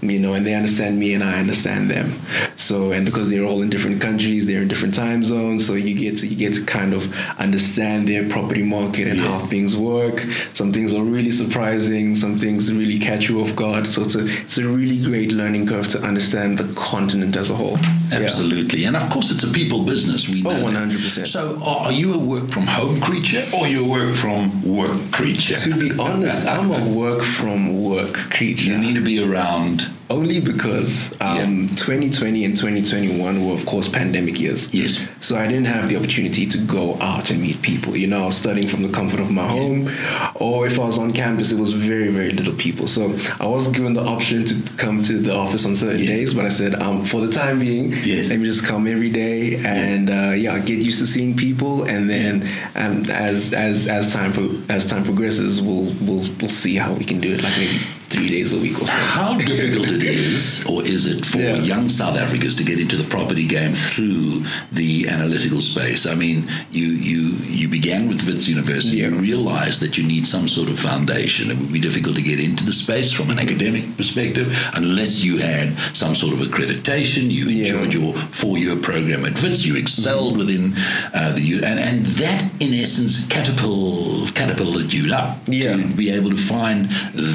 you 0.00 0.18
know, 0.18 0.34
and 0.34 0.46
they 0.46 0.54
understand 0.54 0.98
me 0.98 1.14
and 1.14 1.22
I 1.22 1.38
understand 1.38 1.90
them. 1.90 2.12
So 2.56 2.92
and 2.92 3.04
because 3.04 3.30
they're 3.30 3.44
all 3.44 3.62
in 3.62 3.70
different 3.70 4.00
countries, 4.00 4.46
they're 4.46 4.62
in 4.62 4.68
different 4.68 4.94
time 4.94 5.24
zones, 5.24 5.66
so 5.66 5.74
you 5.74 5.94
get 5.94 6.18
to 6.18 6.26
you 6.26 6.36
get 6.36 6.54
to 6.54 6.64
kind 6.64 6.94
of 6.94 7.12
understand 7.38 8.08
their 8.08 8.28
property 8.28 8.62
market 8.62 9.08
and 9.08 9.18
how 9.18 9.40
things 9.46 9.76
work. 9.76 10.20
Some 10.54 10.72
things 10.72 10.94
are 10.94 11.02
really 11.02 11.30
surprising, 11.30 12.14
some 12.14 12.38
things 12.38 12.72
really 12.72 12.98
catch 12.98 13.28
you 13.28 13.40
off 13.40 13.54
guard. 13.56 13.86
So 13.86 14.02
it's 14.02 14.14
a 14.14 14.26
it's 14.26 14.58
a 14.58 14.68
really 14.68 15.02
great 15.02 15.32
learning 15.32 15.66
curve 15.66 15.88
to 15.88 16.00
understand 16.02 16.58
the 16.58 16.72
continent 16.74 17.36
as 17.36 17.50
a 17.50 17.54
whole. 17.54 17.78
Yeah. 18.10 18.20
Absolutely, 18.20 18.84
and 18.84 18.96
of 18.96 19.08
course, 19.10 19.30
it's 19.30 19.44
a 19.44 19.52
people 19.52 19.84
business. 19.84 20.28
We 20.28 20.42
oh, 20.44 20.50
know 20.50 20.60
Oh, 20.60 20.70
100%. 20.70 21.26
So, 21.26 21.58
are 21.62 21.86
are 21.86 21.92
you 21.92 22.14
a 22.14 22.18
work 22.18 22.48
from 22.48 22.62
home 22.62 23.00
creature 23.00 23.44
or 23.54 23.66
you 23.66 23.84
a 23.84 23.88
work 23.88 24.14
from 24.14 24.62
work 24.62 25.10
creature? 25.10 25.54
To 25.54 25.78
be 25.78 25.98
honest, 25.98 26.46
I'm 26.46 26.70
a 26.70 26.84
work 26.90 27.22
from 27.22 27.82
work 27.82 28.14
creature. 28.14 28.64
you 28.72 28.78
need 28.78 28.94
to 28.94 29.00
be 29.04 29.22
around. 29.22 29.88
Only 30.10 30.40
because 30.40 31.12
um, 31.20 31.68
2020 31.76 32.44
and 32.44 32.56
2021 32.56 33.46
were, 33.46 33.54
of 33.54 33.64
course, 33.64 33.88
pandemic 33.88 34.40
years. 34.40 34.74
Yes. 34.74 34.98
So 35.20 35.36
I 35.38 35.46
didn't 35.46 35.66
have 35.66 35.88
the 35.88 35.94
opportunity 35.96 36.46
to 36.46 36.58
go 36.58 36.96
out 37.00 37.30
and 37.30 37.40
meet 37.40 37.62
people. 37.62 37.96
You 37.96 38.08
know, 38.08 38.22
I 38.22 38.26
was 38.26 38.36
studying 38.36 38.66
from 38.66 38.82
the 38.82 38.88
comfort 38.88 39.20
of 39.20 39.30
my 39.30 39.46
home, 39.46 39.88
or 40.34 40.66
if 40.66 40.80
I 40.80 40.84
was 40.84 40.98
on 40.98 41.12
campus, 41.12 41.52
it 41.52 41.60
was 41.60 41.72
very, 41.74 42.08
very 42.08 42.32
little 42.32 42.54
people. 42.54 42.88
So 42.88 43.16
I 43.38 43.46
was 43.46 43.68
given 43.68 43.92
the 43.92 44.02
option 44.02 44.44
to 44.46 44.54
come 44.78 45.04
to 45.04 45.12
the 45.12 45.32
office 45.32 45.64
on 45.64 45.76
certain 45.76 46.00
Yeah. 46.00 46.06
days, 46.08 46.34
but 46.34 46.44
I 46.44 46.48
said, 46.48 46.74
um, 46.74 47.04
for 47.04 47.20
the 47.24 47.30
time 47.30 47.60
being, 47.60 47.92
Yes. 48.02 48.30
let 48.30 48.40
me 48.40 48.46
just 48.46 48.64
come 48.66 48.88
every 48.88 49.10
day 49.10 49.58
and 49.64 50.10
uh, 50.10 50.32
yeah, 50.34 50.58
get 50.58 50.80
used 50.80 50.98
to 50.98 51.06
seeing 51.06 51.36
people, 51.36 51.84
and 51.84 52.10
then 52.10 52.48
um, 52.74 53.04
as 53.12 53.52
as 53.54 53.86
as 53.86 54.12
time 54.12 54.32
pro- 54.32 54.58
as 54.68 54.84
time 54.86 55.04
progresses, 55.04 55.62
we'll 55.62 55.94
we'll 56.00 56.26
we'll 56.40 56.50
see 56.50 56.76
how 56.80 56.92
we 56.94 57.04
can 57.04 57.20
do 57.20 57.34
it. 57.34 57.42
Like 57.42 57.56
maybe 57.58 57.78
three 58.10 58.28
days 58.28 58.52
a 58.52 58.58
week 58.58 58.76
or 58.82 58.86
so. 58.86 58.92
How 58.92 59.38
difficult 59.38 59.90
it 59.90 60.02
is, 60.20 60.64
or 60.68 60.82
is 60.84 61.06
it 61.06 61.24
for 61.24 61.38
Yeah. 61.38 61.56
young 61.62 61.88
South 61.88 62.16
Africans 62.18 62.56
to 62.56 62.64
get 62.64 62.78
into 62.80 62.96
the 62.96 63.04
property 63.08 63.46
game 63.46 63.72
through 63.72 64.44
the 64.72 65.08
analytical 65.08 65.60
space? 65.60 66.06
I 66.06 66.14
mean, 66.14 66.38
you 66.70 66.86
you 67.10 67.20
you 67.60 67.68
began 67.68 68.08
with 68.08 68.26
Wits 68.26 68.46
University. 68.48 68.98
You 68.98 69.10
realized 69.10 69.80
that 69.82 69.96
you 69.96 70.04
need 70.06 70.26
some 70.26 70.48
sort 70.48 70.68
of 70.68 70.78
foundation. 70.78 71.50
It 71.50 71.58
would 71.58 71.72
be 71.72 71.80
difficult 71.80 72.16
to 72.16 72.22
get 72.22 72.40
into 72.40 72.64
the 72.64 72.72
space 72.72 73.10
from 73.12 73.30
an 73.30 73.36
Mm-hmm. 73.40 73.48
academic 73.48 73.96
perspective 73.96 74.48
unless 74.74 75.22
you 75.24 75.38
had 75.38 75.68
some 75.96 76.14
sort 76.14 76.32
of 76.34 76.40
accreditation. 76.46 77.30
You 77.30 77.44
Yeah. 77.48 77.66
enjoyed 77.66 77.92
your 77.94 78.12
four-year 78.40 78.76
program 78.76 79.24
at 79.24 79.40
Wits. 79.42 79.64
You 79.64 79.76
excelled 79.76 80.36
within 80.36 80.74
uh, 81.14 81.32
the 81.36 81.40
U- 81.54 81.62
and 81.70 81.78
and 81.88 82.04
that, 82.20 82.40
in 82.60 82.74
essence, 82.74 83.24
catapult 83.26 84.34
catapulted 84.34 84.92
you 84.92 85.14
up 85.14 85.38
Yeah. 85.46 85.76
to 85.76 85.84
be 86.02 86.10
able 86.10 86.30
to 86.30 86.36
find 86.54 86.88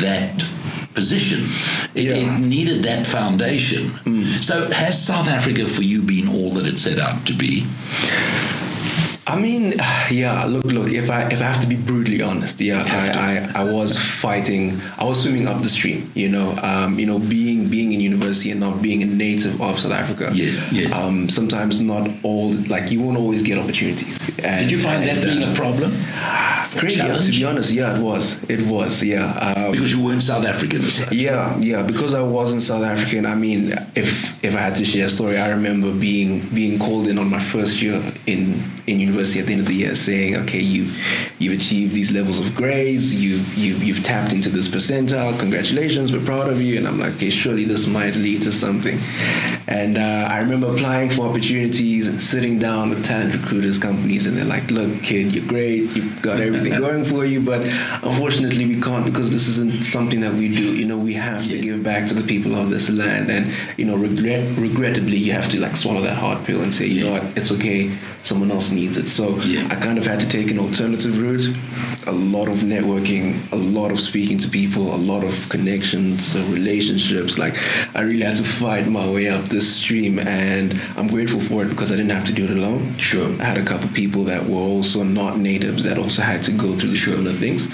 that 0.05 0.44
position. 0.96 1.42
It, 1.94 2.06
Yeah. 2.06 2.14
it 2.16 2.40
needed 2.40 2.84
that 2.84 3.06
foundation. 3.06 3.84
Mm. 4.06 4.44
So, 4.44 4.72
has 4.72 5.06
South 5.06 5.28
Africa 5.28 5.66
for 5.68 5.84
you 5.84 6.02
been 6.02 6.28
all 6.28 6.52
that 6.52 6.66
it 6.66 6.80
set 6.80 6.98
out 7.00 7.25
to 7.28 7.34
be? 7.34 7.68
I 9.27 9.39
mean, 9.39 9.74
yeah. 10.12 10.46
Look, 10.46 10.65
look. 10.65 10.91
If 10.91 11.10
I 11.10 11.24
if 11.29 11.41
I 11.41 11.46
have 11.46 11.62
to 11.62 11.67
be 11.67 11.75
brutally 11.75 12.22
honest, 12.22 12.60
yeah. 12.62 12.84
I, 12.86 13.51
I, 13.55 13.62
I 13.62 13.72
was 13.72 13.98
fighting. 13.98 14.79
I 14.98 15.05
was 15.05 15.22
swimming 15.22 15.48
up 15.48 15.62
the 15.62 15.70
stream. 15.70 16.12
You 16.13 16.29
know, 16.29 16.58
um, 16.62 17.00
you 17.00 17.05
know, 17.05 17.20
being 17.20 17.67
being 17.67 17.91
in 17.91 18.00
university 18.00 18.51
and 18.51 18.60
not 18.60 18.82
being 18.82 19.01
a 19.01 19.05
native 19.05 19.62
of 19.62 19.79
South 19.79 19.91
Africa. 19.91 20.29
Yes, 20.34 20.72
yes. 20.72 20.91
Um, 20.91 21.29
sometimes 21.29 21.82
not 21.82 22.10
all 22.24 22.53
like 22.53 22.91
you 22.91 23.01
won't 23.01 23.17
always 23.17 23.41
get 23.41 23.58
opportunities. 23.58 24.29
And, 24.39 24.62
Did 24.62 24.72
you 24.72 24.79
find 24.79 25.03
that 25.08 25.24
being 25.24 25.44
uh, 25.44 25.51
a 25.51 25.55
problem? 25.55 25.91
Crazy. 26.77 26.98
yeah, 26.98 27.17
to 27.17 27.32
be 27.32 27.46
honest, 27.46 27.72
yeah, 27.72 27.98
it 27.98 28.01
was. 28.01 28.44
It 28.50 28.67
was. 28.67 29.01
Yeah. 29.01 29.32
Um, 29.32 29.72
Because 29.72 29.94
you 29.94 30.03
weren't 30.03 30.22
South 30.22 30.46
African 30.46 30.82
yeah, 31.12 31.58
yeah. 31.60 31.82
Because 31.84 32.13
I 32.13 32.22
wasn't 32.22 32.62
South 32.63 32.84
African. 32.84 33.25
I 33.25 33.34
mean, 33.34 33.72
if 33.96 34.44
if 34.44 34.55
I 34.55 34.60
had 34.60 34.75
to 34.75 34.86
share 34.86 35.05
a 35.05 35.10
story, 35.10 35.38
I 35.38 35.51
remember 35.51 35.91
being 35.94 36.41
being 36.50 36.77
called 36.77 37.08
in 37.08 37.17
on 37.17 37.29
my 37.29 37.39
first 37.39 37.82
year 37.82 38.01
in 38.27 38.62
in 38.88 39.00
university 39.00 39.14
at 39.24 39.48
the 39.48 39.53
end 39.53 39.62
of 39.62 39.67
the 39.67 39.75
year, 39.75 39.95
saying, 39.95 40.36
"Okay, 40.38 40.60
you 40.60 40.89
you've 41.39 41.60
achieved 41.60 41.93
these 41.93 42.12
levels 42.12 42.39
of 42.39 42.55
grades. 42.55 43.15
You 43.15 43.38
you 43.55 43.75
you've 43.75 44.03
tapped 44.03 44.34
into 44.34 44.50
this 44.50 44.67
percentile. 44.67 45.38
Congratulations, 45.39 46.12
we're 46.12 46.25
proud 46.25 46.50
of 46.50 46.62
you." 46.62 46.77
And 46.77 46.88
I'm 46.88 47.00
like, 47.00 47.15
"Okay, 47.15 47.29
surely 47.29 47.65
this 47.65 47.88
might 47.88 48.15
lead 48.15 48.41
to 48.43 48.51
something." 48.51 49.00
And 49.67 49.98
uh, 49.98 50.27
I 50.29 50.39
remember 50.39 50.72
applying 50.72 51.10
for 51.10 51.27
opportunities 51.27 52.07
and 52.07 52.22
sitting 52.22 52.60
down 52.60 52.91
with 52.91 53.03
talent 53.03 53.34
recruiters 53.34 53.79
companies, 53.79 54.27
and 54.27 54.38
they're 54.38 54.45
like, 54.45 54.69
"Look, 54.69 55.01
kid, 55.01 55.34
you're 55.34 55.48
great. 55.48 55.95
You've 55.95 56.22
got 56.22 56.39
everything 56.39 56.79
going 56.86 57.05
for 57.05 57.25
you, 57.25 57.41
but 57.41 57.62
unfortunately, 58.03 58.65
we 58.65 58.79
can't 58.79 59.05
because 59.05 59.31
this 59.31 59.48
isn't 59.48 59.84
something 59.84 60.22
that 60.22 60.34
we 60.34 60.53
do. 60.53 60.75
You 60.75 60.86
know, 60.86 60.98
we 60.98 61.13
have 61.13 61.48
to 61.50 61.60
give 61.60 61.84
back 61.84 62.07
to 62.07 62.13
the 62.13 62.24
people 62.24 62.55
of 62.55 62.69
this 62.69 62.89
land, 62.89 63.29
and 63.29 63.51
you 63.77 63.86
know, 63.86 63.95
regret, 63.95 64.57
regrettably, 64.57 65.17
you 65.17 65.31
have 65.34 65.50
to 65.50 65.60
like 65.60 65.75
swallow 65.75 66.01
that 66.01 66.17
hard 66.17 66.45
pill 66.45 66.62
and 66.62 66.74
say, 66.74 66.86
you 66.86 67.05
know 67.05 67.12
what, 67.12 67.24
it's 67.38 67.51
okay. 67.51 67.95
Someone 68.24 68.51
else 68.51 68.72
needs 68.72 68.98
it. 68.98 69.04
So 69.07 69.38
Yeah. 69.39 69.67
I 69.69 69.75
kind 69.75 69.97
of 69.97 70.05
had 70.05 70.19
to 70.19 70.27
take 70.27 70.51
an 70.51 70.59
alternative 70.59 71.21
route. 71.21 71.47
A 72.07 72.12
lot 72.12 72.47
of 72.47 72.59
networking, 72.59 73.51
a 73.51 73.55
lot 73.55 73.91
of 73.91 74.00
speaking 74.00 74.38
to 74.39 74.47
people, 74.50 74.93
a 74.93 75.01
lot 75.12 75.24
of 75.24 75.50
connections, 75.50 76.35
uh, 76.35 76.39
relationships. 76.51 77.38
Like 77.38 77.55
I 77.95 78.01
really 78.01 78.21
had 78.24 78.38
to 78.38 78.43
fight 78.43 78.88
my 78.88 79.07
way 79.09 79.27
up 79.29 79.45
this 79.45 79.67
stream, 79.75 80.19
and 80.19 80.79
I'm 80.97 81.07
grateful 81.07 81.39
for 81.39 81.63
it 81.63 81.69
because 81.69 81.91
I 81.91 81.95
didn't 81.95 82.12
have 82.12 82.25
to 82.25 82.33
do 82.33 82.43
it 82.45 82.51
alone. 82.51 82.95
Sure. 82.97 83.29
I 83.41 83.45
had 83.45 83.57
a 83.57 83.63
couple 83.65 83.89
people 83.89 84.24
that 84.25 84.43
were 84.45 84.59
also 84.75 85.03
not 85.03 85.38
natives 85.39 85.83
that 85.83 85.97
also 85.97 86.21
had 86.21 86.43
to 86.43 86.51
go 86.51 86.75
through 86.77 86.89
the 86.91 86.97
similar 86.97 87.31
things. 87.31 87.69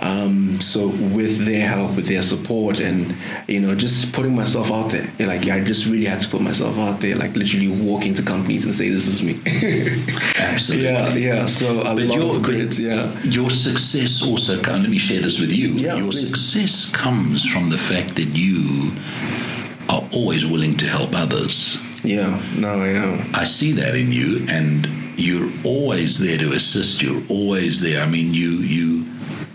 Um, 0.00 0.60
so 0.60 0.88
with 0.88 1.44
their 1.44 1.66
help, 1.68 1.96
with 1.96 2.06
their 2.08 2.22
support, 2.22 2.80
and 2.80 3.14
you 3.48 3.60
know, 3.60 3.74
just 3.74 4.12
putting 4.12 4.34
myself 4.34 4.70
out 4.70 4.90
there, 4.90 5.06
Like 5.26 5.44
yeah, 5.44 5.54
like 5.56 5.62
I 5.62 5.64
just 5.64 5.86
really 5.86 6.06
had 6.06 6.20
to 6.22 6.28
put 6.28 6.40
myself 6.40 6.78
out 6.78 7.00
there, 7.00 7.16
like 7.16 7.34
literally 7.36 7.68
walk 7.68 8.06
into 8.06 8.22
companies 8.22 8.64
and 8.64 8.74
say, 8.74 8.88
"This 8.88 9.06
is 9.06 9.22
me." 9.22 9.34
Absolutely. 10.38 10.73
Yeah, 10.74 11.14
yeah. 11.14 11.46
So 11.46 11.80
a 11.80 11.94
But 11.94 12.04
lot 12.06 12.16
your, 12.16 12.36
of 12.36 12.42
credits, 12.42 12.78
yeah. 12.78 13.12
your 13.22 13.50
success 13.50 14.22
also, 14.22 14.60
come, 14.62 14.82
let 14.82 14.90
me 14.90 14.98
share 14.98 15.20
this 15.20 15.40
with 15.40 15.52
you. 15.52 15.68
Yeah, 15.70 15.96
your 15.96 16.10
please. 16.10 16.28
success 16.28 16.90
comes 16.90 17.44
from 17.48 17.70
the 17.70 17.78
fact 17.78 18.16
that 18.16 18.30
you 18.36 18.92
are 19.88 20.02
always 20.12 20.46
willing 20.46 20.76
to 20.78 20.86
help 20.86 21.10
others. 21.14 21.78
Yeah, 22.02 22.42
no, 22.56 22.68
I 22.80 22.88
am. 22.88 23.30
I 23.34 23.44
see 23.44 23.72
that 23.72 23.94
in 23.94 24.12
you, 24.12 24.44
and 24.48 24.86
you're 25.16 25.50
always 25.64 26.18
there 26.18 26.38
to 26.38 26.52
assist. 26.52 27.02
You're 27.02 27.22
always 27.28 27.80
there. 27.80 28.02
I 28.02 28.06
mean, 28.06 28.34
you 28.34 28.50
you 28.50 29.04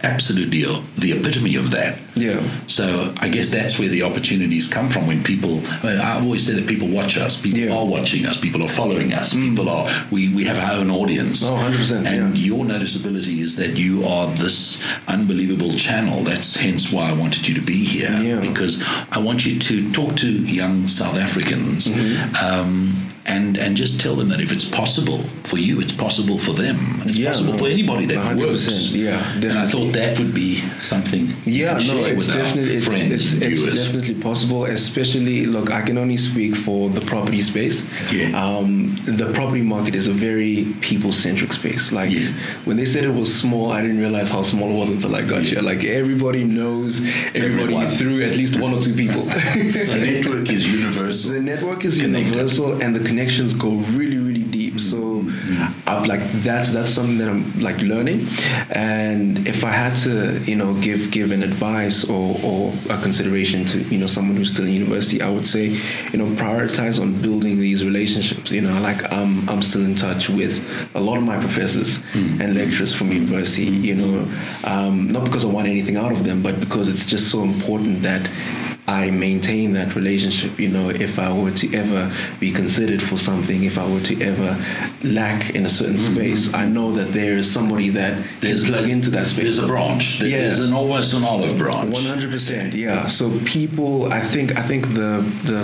absolutely 0.03 0.61
the 0.95 1.11
epitome 1.19 1.55
of 1.55 1.71
that. 1.71 1.99
Yeah. 2.15 2.41
So 2.67 3.13
I 3.19 3.29
guess 3.29 3.49
that's 3.49 3.79
where 3.79 3.87
the 3.87 4.03
opportunities 4.03 4.67
come 4.67 4.89
from 4.89 5.07
when 5.07 5.23
people. 5.23 5.61
I 5.83 6.19
always 6.19 6.45
say 6.45 6.53
that 6.53 6.67
people 6.67 6.87
watch 6.89 7.17
us. 7.17 7.39
People 7.41 7.59
Yeah. 7.59 7.69
Mm. 7.69 7.77
are 7.77 7.85
watching 7.85 8.25
us. 8.25 8.37
People 8.37 8.61
are 8.63 8.67
following 8.69 9.13
us. 9.13 9.33
People 9.33 9.69
are. 9.69 9.87
We 10.11 10.29
we 10.29 10.43
have 10.45 10.57
our 10.57 10.79
own 10.81 10.89
audience. 10.91 11.43
Oh, 11.45 11.55
100%, 11.55 12.05
And 12.05 12.37
yeah. 12.37 12.45
your 12.45 12.65
noticeability 12.65 13.39
is 13.39 13.55
that 13.55 13.77
you 13.77 14.03
are 14.05 14.27
this 14.35 14.81
unbelievable 15.07 15.73
channel. 15.75 16.23
That's 16.23 16.55
hence 16.55 16.91
why 16.91 17.09
I 17.09 17.13
wanted 17.13 17.47
you 17.47 17.55
to 17.55 17.61
be 17.61 17.83
here 17.85 18.11
Yeah. 18.21 18.39
because 18.41 18.83
I 19.11 19.19
want 19.19 19.45
you 19.45 19.59
to 19.59 19.91
talk 19.91 20.15
to 20.17 20.27
young 20.29 20.87
South 20.87 21.15
Africans. 21.17 21.87
Mm-hmm. 21.87 22.45
Um, 22.45 23.08
and, 23.29 23.57
and 23.57 23.77
just 23.77 24.01
tell 24.01 24.15
them 24.15 24.29
that 24.29 24.39
if 24.41 24.51
it's 24.51 24.65
possible 24.67 25.19
for 25.43 25.57
you, 25.57 25.79
it's 25.79 25.93
possible 25.93 26.37
for 26.37 26.53
them. 26.53 26.75
It's 27.05 27.17
Yeah, 27.17 27.29
possible 27.31 27.53
no, 27.53 27.59
for 27.59 27.67
anybody 27.67 28.05
that 28.07 28.17
100%, 28.17 28.37
works. 28.39 28.91
yeah, 28.91 29.33
And 29.35 29.57
I 29.59 29.67
thought 29.67 29.93
that 29.93 30.17
would 30.19 30.33
be 30.33 30.55
something 30.81 31.27
Yeah, 31.45 31.73
no, 31.91 32.03
it's 32.05 32.27
definitely 32.27 32.75
it's, 32.77 32.85
friends 32.87 33.11
it's, 33.41 33.63
it's 33.63 33.83
definitely 33.83 34.15
possible. 34.15 34.65
Especially, 34.65 35.45
look, 35.45 35.69
I 35.71 35.81
can 35.81 35.97
only 35.97 36.17
speak 36.17 36.55
for 36.55 36.89
the 36.89 37.01
property 37.01 37.41
space. 37.41 37.77
Yeah. 38.11 38.29
Um, 38.43 38.95
the 39.05 39.31
property 39.33 39.61
market 39.61 39.95
is 39.95 40.07
a 40.07 40.13
very 40.29 40.73
people-centric 40.81 41.53
space. 41.53 41.91
Like 41.91 42.11
Yeah. 42.11 42.31
when 42.65 42.77
they 42.77 42.85
said 42.85 43.03
it 43.03 43.13
was 43.13 43.29
small, 43.33 43.71
I 43.71 43.81
didn't 43.81 43.99
realize 43.99 44.29
how 44.29 44.41
small 44.43 44.69
it 44.71 44.77
was 44.79 44.89
until 44.89 45.15
I 45.15 45.21
got 45.21 45.43
here. 45.43 45.61
Like 45.61 45.83
everybody 45.83 46.43
knows 46.43 47.01
everybody 47.35 47.75
Everyone. 47.75 47.87
through 47.87 48.21
at 48.23 48.35
least 48.35 48.59
one 48.59 48.73
or 48.73 48.81
two 48.81 48.93
people. 48.93 49.23
the 49.23 50.21
network 50.23 50.49
is 50.49 50.61
universal. 50.75 51.31
The 51.39 51.41
network 51.41 51.85
is 51.85 51.99
Connected. 52.01 52.27
universal, 52.35 52.81
and 52.81 52.95
the 52.95 53.03
connections 53.19 53.53
go 53.53 53.69
really, 53.97 54.17
really 54.17 54.43
deep. 54.43 54.79
So, 54.79 55.25
I've 55.85 56.07
like 56.07 56.21
that's 56.41 56.71
that's 56.71 56.89
something 56.89 57.17
that 57.17 57.27
I'm 57.27 57.59
like 57.59 57.79
learning, 57.81 58.27
and 58.69 59.45
if 59.45 59.63
I 59.65 59.71
had 59.71 59.95
to 60.05 60.39
you 60.49 60.55
know 60.55 60.73
give 60.81 61.11
give 61.11 61.31
an 61.31 61.43
advice 61.43 62.09
or 62.09 62.39
or 62.43 62.73
a 62.89 62.97
consideration 63.01 63.65
to 63.65 63.79
you 63.93 63.97
know 63.97 64.07
someone 64.07 64.37
who's 64.37 64.53
still 64.53 64.65
in 64.65 64.73
university, 64.73 65.21
I 65.21 65.29
would 65.29 65.47
say 65.47 65.65
you 66.11 66.17
know 66.17 66.27
prioritize 66.43 67.01
on 67.01 67.21
building 67.21 67.59
these 67.59 67.83
relationships. 67.83 68.51
You 68.51 68.61
know, 68.61 68.79
like 68.81 69.11
I'm 69.11 69.49
I'm 69.49 69.61
still 69.61 69.83
in 69.83 69.95
touch 69.95 70.29
with 70.29 70.55
a 70.95 70.99
lot 70.99 71.17
of 71.17 71.23
my 71.23 71.37
professors 71.39 71.99
mm. 71.99 72.39
and 72.39 72.55
lecturers 72.55 72.93
from 72.95 73.07
university. 73.07 73.65
You 73.89 73.95
know, 73.95 74.27
um, 74.63 75.11
not 75.11 75.25
because 75.25 75.43
I 75.43 75.49
want 75.49 75.67
anything 75.67 75.97
out 75.97 76.13
of 76.13 76.23
them, 76.23 76.41
but 76.41 76.59
because 76.59 76.87
it's 76.87 77.05
just 77.05 77.29
so 77.29 77.43
important 77.43 78.01
that 78.03 78.29
I 78.89 79.11
maintain 79.11 79.73
that 79.73 79.95
relationship. 79.95 80.59
You 80.59 80.69
know, 80.69 80.89
if 80.89 81.19
I 81.19 81.31
were 81.31 81.51
to 81.51 81.77
ever 81.77 82.11
be 82.39 82.51
considered 82.51 83.03
for 83.03 83.19
something, 83.19 83.63
if 83.63 83.77
I 83.77 83.85
were 83.87 84.01
to 84.01 84.19
ever 84.21 84.57
lack 85.03 85.51
in 85.51 85.65
a 85.65 85.69
certain 85.69 85.93
mm-hmm. 85.93 86.15
space, 86.15 86.53
I 86.55 86.67
know 86.67 86.91
that 86.93 87.13
there 87.13 87.37
is 87.37 87.49
somebody 87.49 87.89
that 87.89 88.13
there's 88.41 88.63
can 88.63 88.73
plug 88.73 88.89
into 88.89 89.11
that 89.11 89.27
space. 89.27 89.43
There's 89.43 89.59
a 89.59 89.67
branch. 89.67 90.19
yeah. 90.21 90.39
There's 90.39 90.59
an 90.59 90.73
almost 90.73 91.13
an 91.13 91.23
olive 91.23 91.55
branch. 91.55 91.93
One 91.93 92.03
hundred 92.03 92.31
percent. 92.31 92.73
Yeah. 92.73 93.05
So 93.05 93.39
people, 93.45 94.11
I 94.11 94.21
think, 94.21 94.57
I 94.57 94.63
think 94.63 94.87
the 94.87 95.11
the 95.45 95.63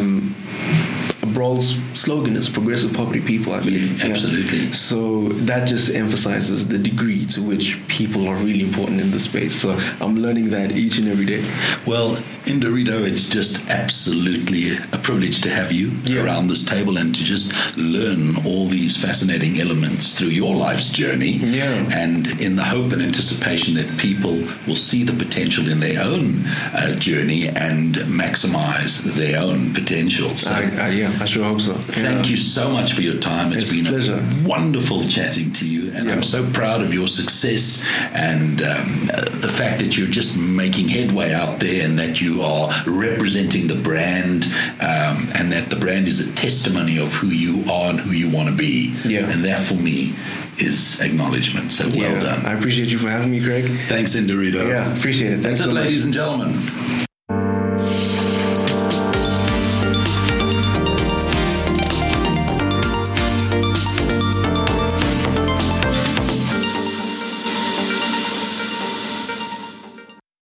Broll's 1.35 1.75
slogan 1.93 2.35
is 2.35 2.49
progressive 2.49 2.93
poverty 2.93 3.21
people, 3.21 3.53
I 3.53 3.59
believe. 3.59 4.03
Yeah, 4.03 4.11
absolutely. 4.11 4.59
Yeah. 4.59 4.71
So 4.71 5.29
that 5.49 5.67
just 5.67 5.93
emphasizes 5.93 6.67
the 6.67 6.79
degree 6.79 7.25
to 7.27 7.41
which 7.41 7.77
people 7.87 8.27
are 8.27 8.37
really 8.37 8.63
important 8.63 9.01
in 9.01 9.11
the 9.11 9.19
space. 9.19 9.53
So 9.61 9.77
I'm 10.01 10.15
learning 10.15 10.49
that 10.49 10.71
each 10.71 10.97
and 10.97 11.07
every 11.07 11.25
day. 11.25 11.43
Well, 11.85 12.15
Nderitu, 12.45 13.05
it's 13.05 13.27
just 13.27 13.67
absolutely 13.69 14.77
a 14.93 14.97
privilege 14.97 15.41
to 15.41 15.49
have 15.49 15.71
you 15.71 15.91
yeah. 16.05 16.23
around 16.23 16.47
this 16.47 16.63
table 16.63 16.97
and 16.97 17.13
to 17.13 17.23
just 17.23 17.53
learn 17.77 18.37
all 18.45 18.65
these 18.67 18.95
fascinating 18.95 19.59
elements 19.59 20.17
through 20.17 20.29
your 20.29 20.55
life's 20.55 20.89
journey. 20.89 21.33
Yeah. 21.33 21.89
And 21.93 22.39
in 22.39 22.55
the 22.55 22.63
hope 22.63 22.93
and 22.93 23.01
anticipation 23.01 23.75
that 23.75 23.97
people 23.97 24.35
will 24.67 24.75
see 24.75 25.03
the 25.03 25.13
potential 25.13 25.67
in 25.69 25.79
their 25.79 26.01
own 26.01 26.45
uh, 26.73 26.95
journey 26.95 27.47
and 27.49 27.95
maximize 28.07 29.03
their 29.15 29.41
own 29.41 29.73
potential. 29.73 30.29
So, 30.37 30.53
I, 30.53 30.61
I, 30.85 30.89
yeah. 30.89 31.24
I 31.25 31.27
sure 31.27 31.43
hope 31.43 31.59
so. 31.59 31.73
Yeah. 31.73 32.05
Thank 32.05 32.29
you 32.29 32.37
so 32.37 32.69
much 32.69 32.93
for 32.93 33.01
your 33.01 33.19
time. 33.19 33.51
it's, 33.51 33.63
it's 33.63 33.73
been 33.73 33.87
a, 33.87 33.97
a 33.97 34.47
wonderful 34.47 35.01
chatting 35.01 35.51
to 35.53 35.67
you, 35.67 35.91
and 35.91 36.05
yeah. 36.05 36.13
I'm 36.13 36.21
so 36.21 36.47
proud 36.51 36.81
of 36.81 36.93
your 36.93 37.07
success 37.07 37.83
and 38.13 38.61
um, 38.61 39.07
the 39.41 39.51
fact 39.51 39.79
that 39.79 39.97
you're 39.97 40.07
just 40.07 40.37
making 40.37 40.87
headway 40.87 41.33
out 41.33 41.59
there, 41.59 41.83
and 41.83 41.97
that 41.97 42.21
you 42.21 42.41
are 42.41 42.69
representing 42.85 43.67
the 43.67 43.73
brand, 43.73 44.45
um, 44.81 45.25
and 45.33 45.51
that 45.51 45.71
the 45.71 45.77
brand 45.77 46.07
is 46.07 46.19
a 46.19 46.31
testimony 46.33 46.99
of 46.99 47.11
who 47.15 47.29
you 47.29 47.63
are 47.71 47.89
and 47.89 47.99
who 47.99 48.11
you 48.11 48.29
want 48.29 48.47
to 48.47 48.55
be. 48.55 48.95
Yeah. 49.03 49.21
And 49.21 49.43
that 49.45 49.63
for 49.63 49.81
me 49.81 50.13
is 50.59 51.01
acknowledgement. 51.01 51.73
So 51.73 51.85
well 51.85 51.95
yeah. 51.95 52.19
done. 52.19 52.45
I 52.45 52.53
appreciate 52.53 52.89
you 52.89 52.99
for 52.99 53.09
having 53.09 53.31
me, 53.31 53.43
Craig. 53.43 53.65
Thanks, 53.87 54.15
Nderitu. 54.15 54.69
Yeah, 54.69 54.95
appreciate 54.95 55.33
it. 55.33 55.39
Thanks 55.39 55.57
That's 55.57 55.63
so 55.63 55.71
it, 55.71 55.73
much. 55.73 55.85
ladies 55.85 56.05
and 56.05 56.13
gentlemen. 56.13 57.04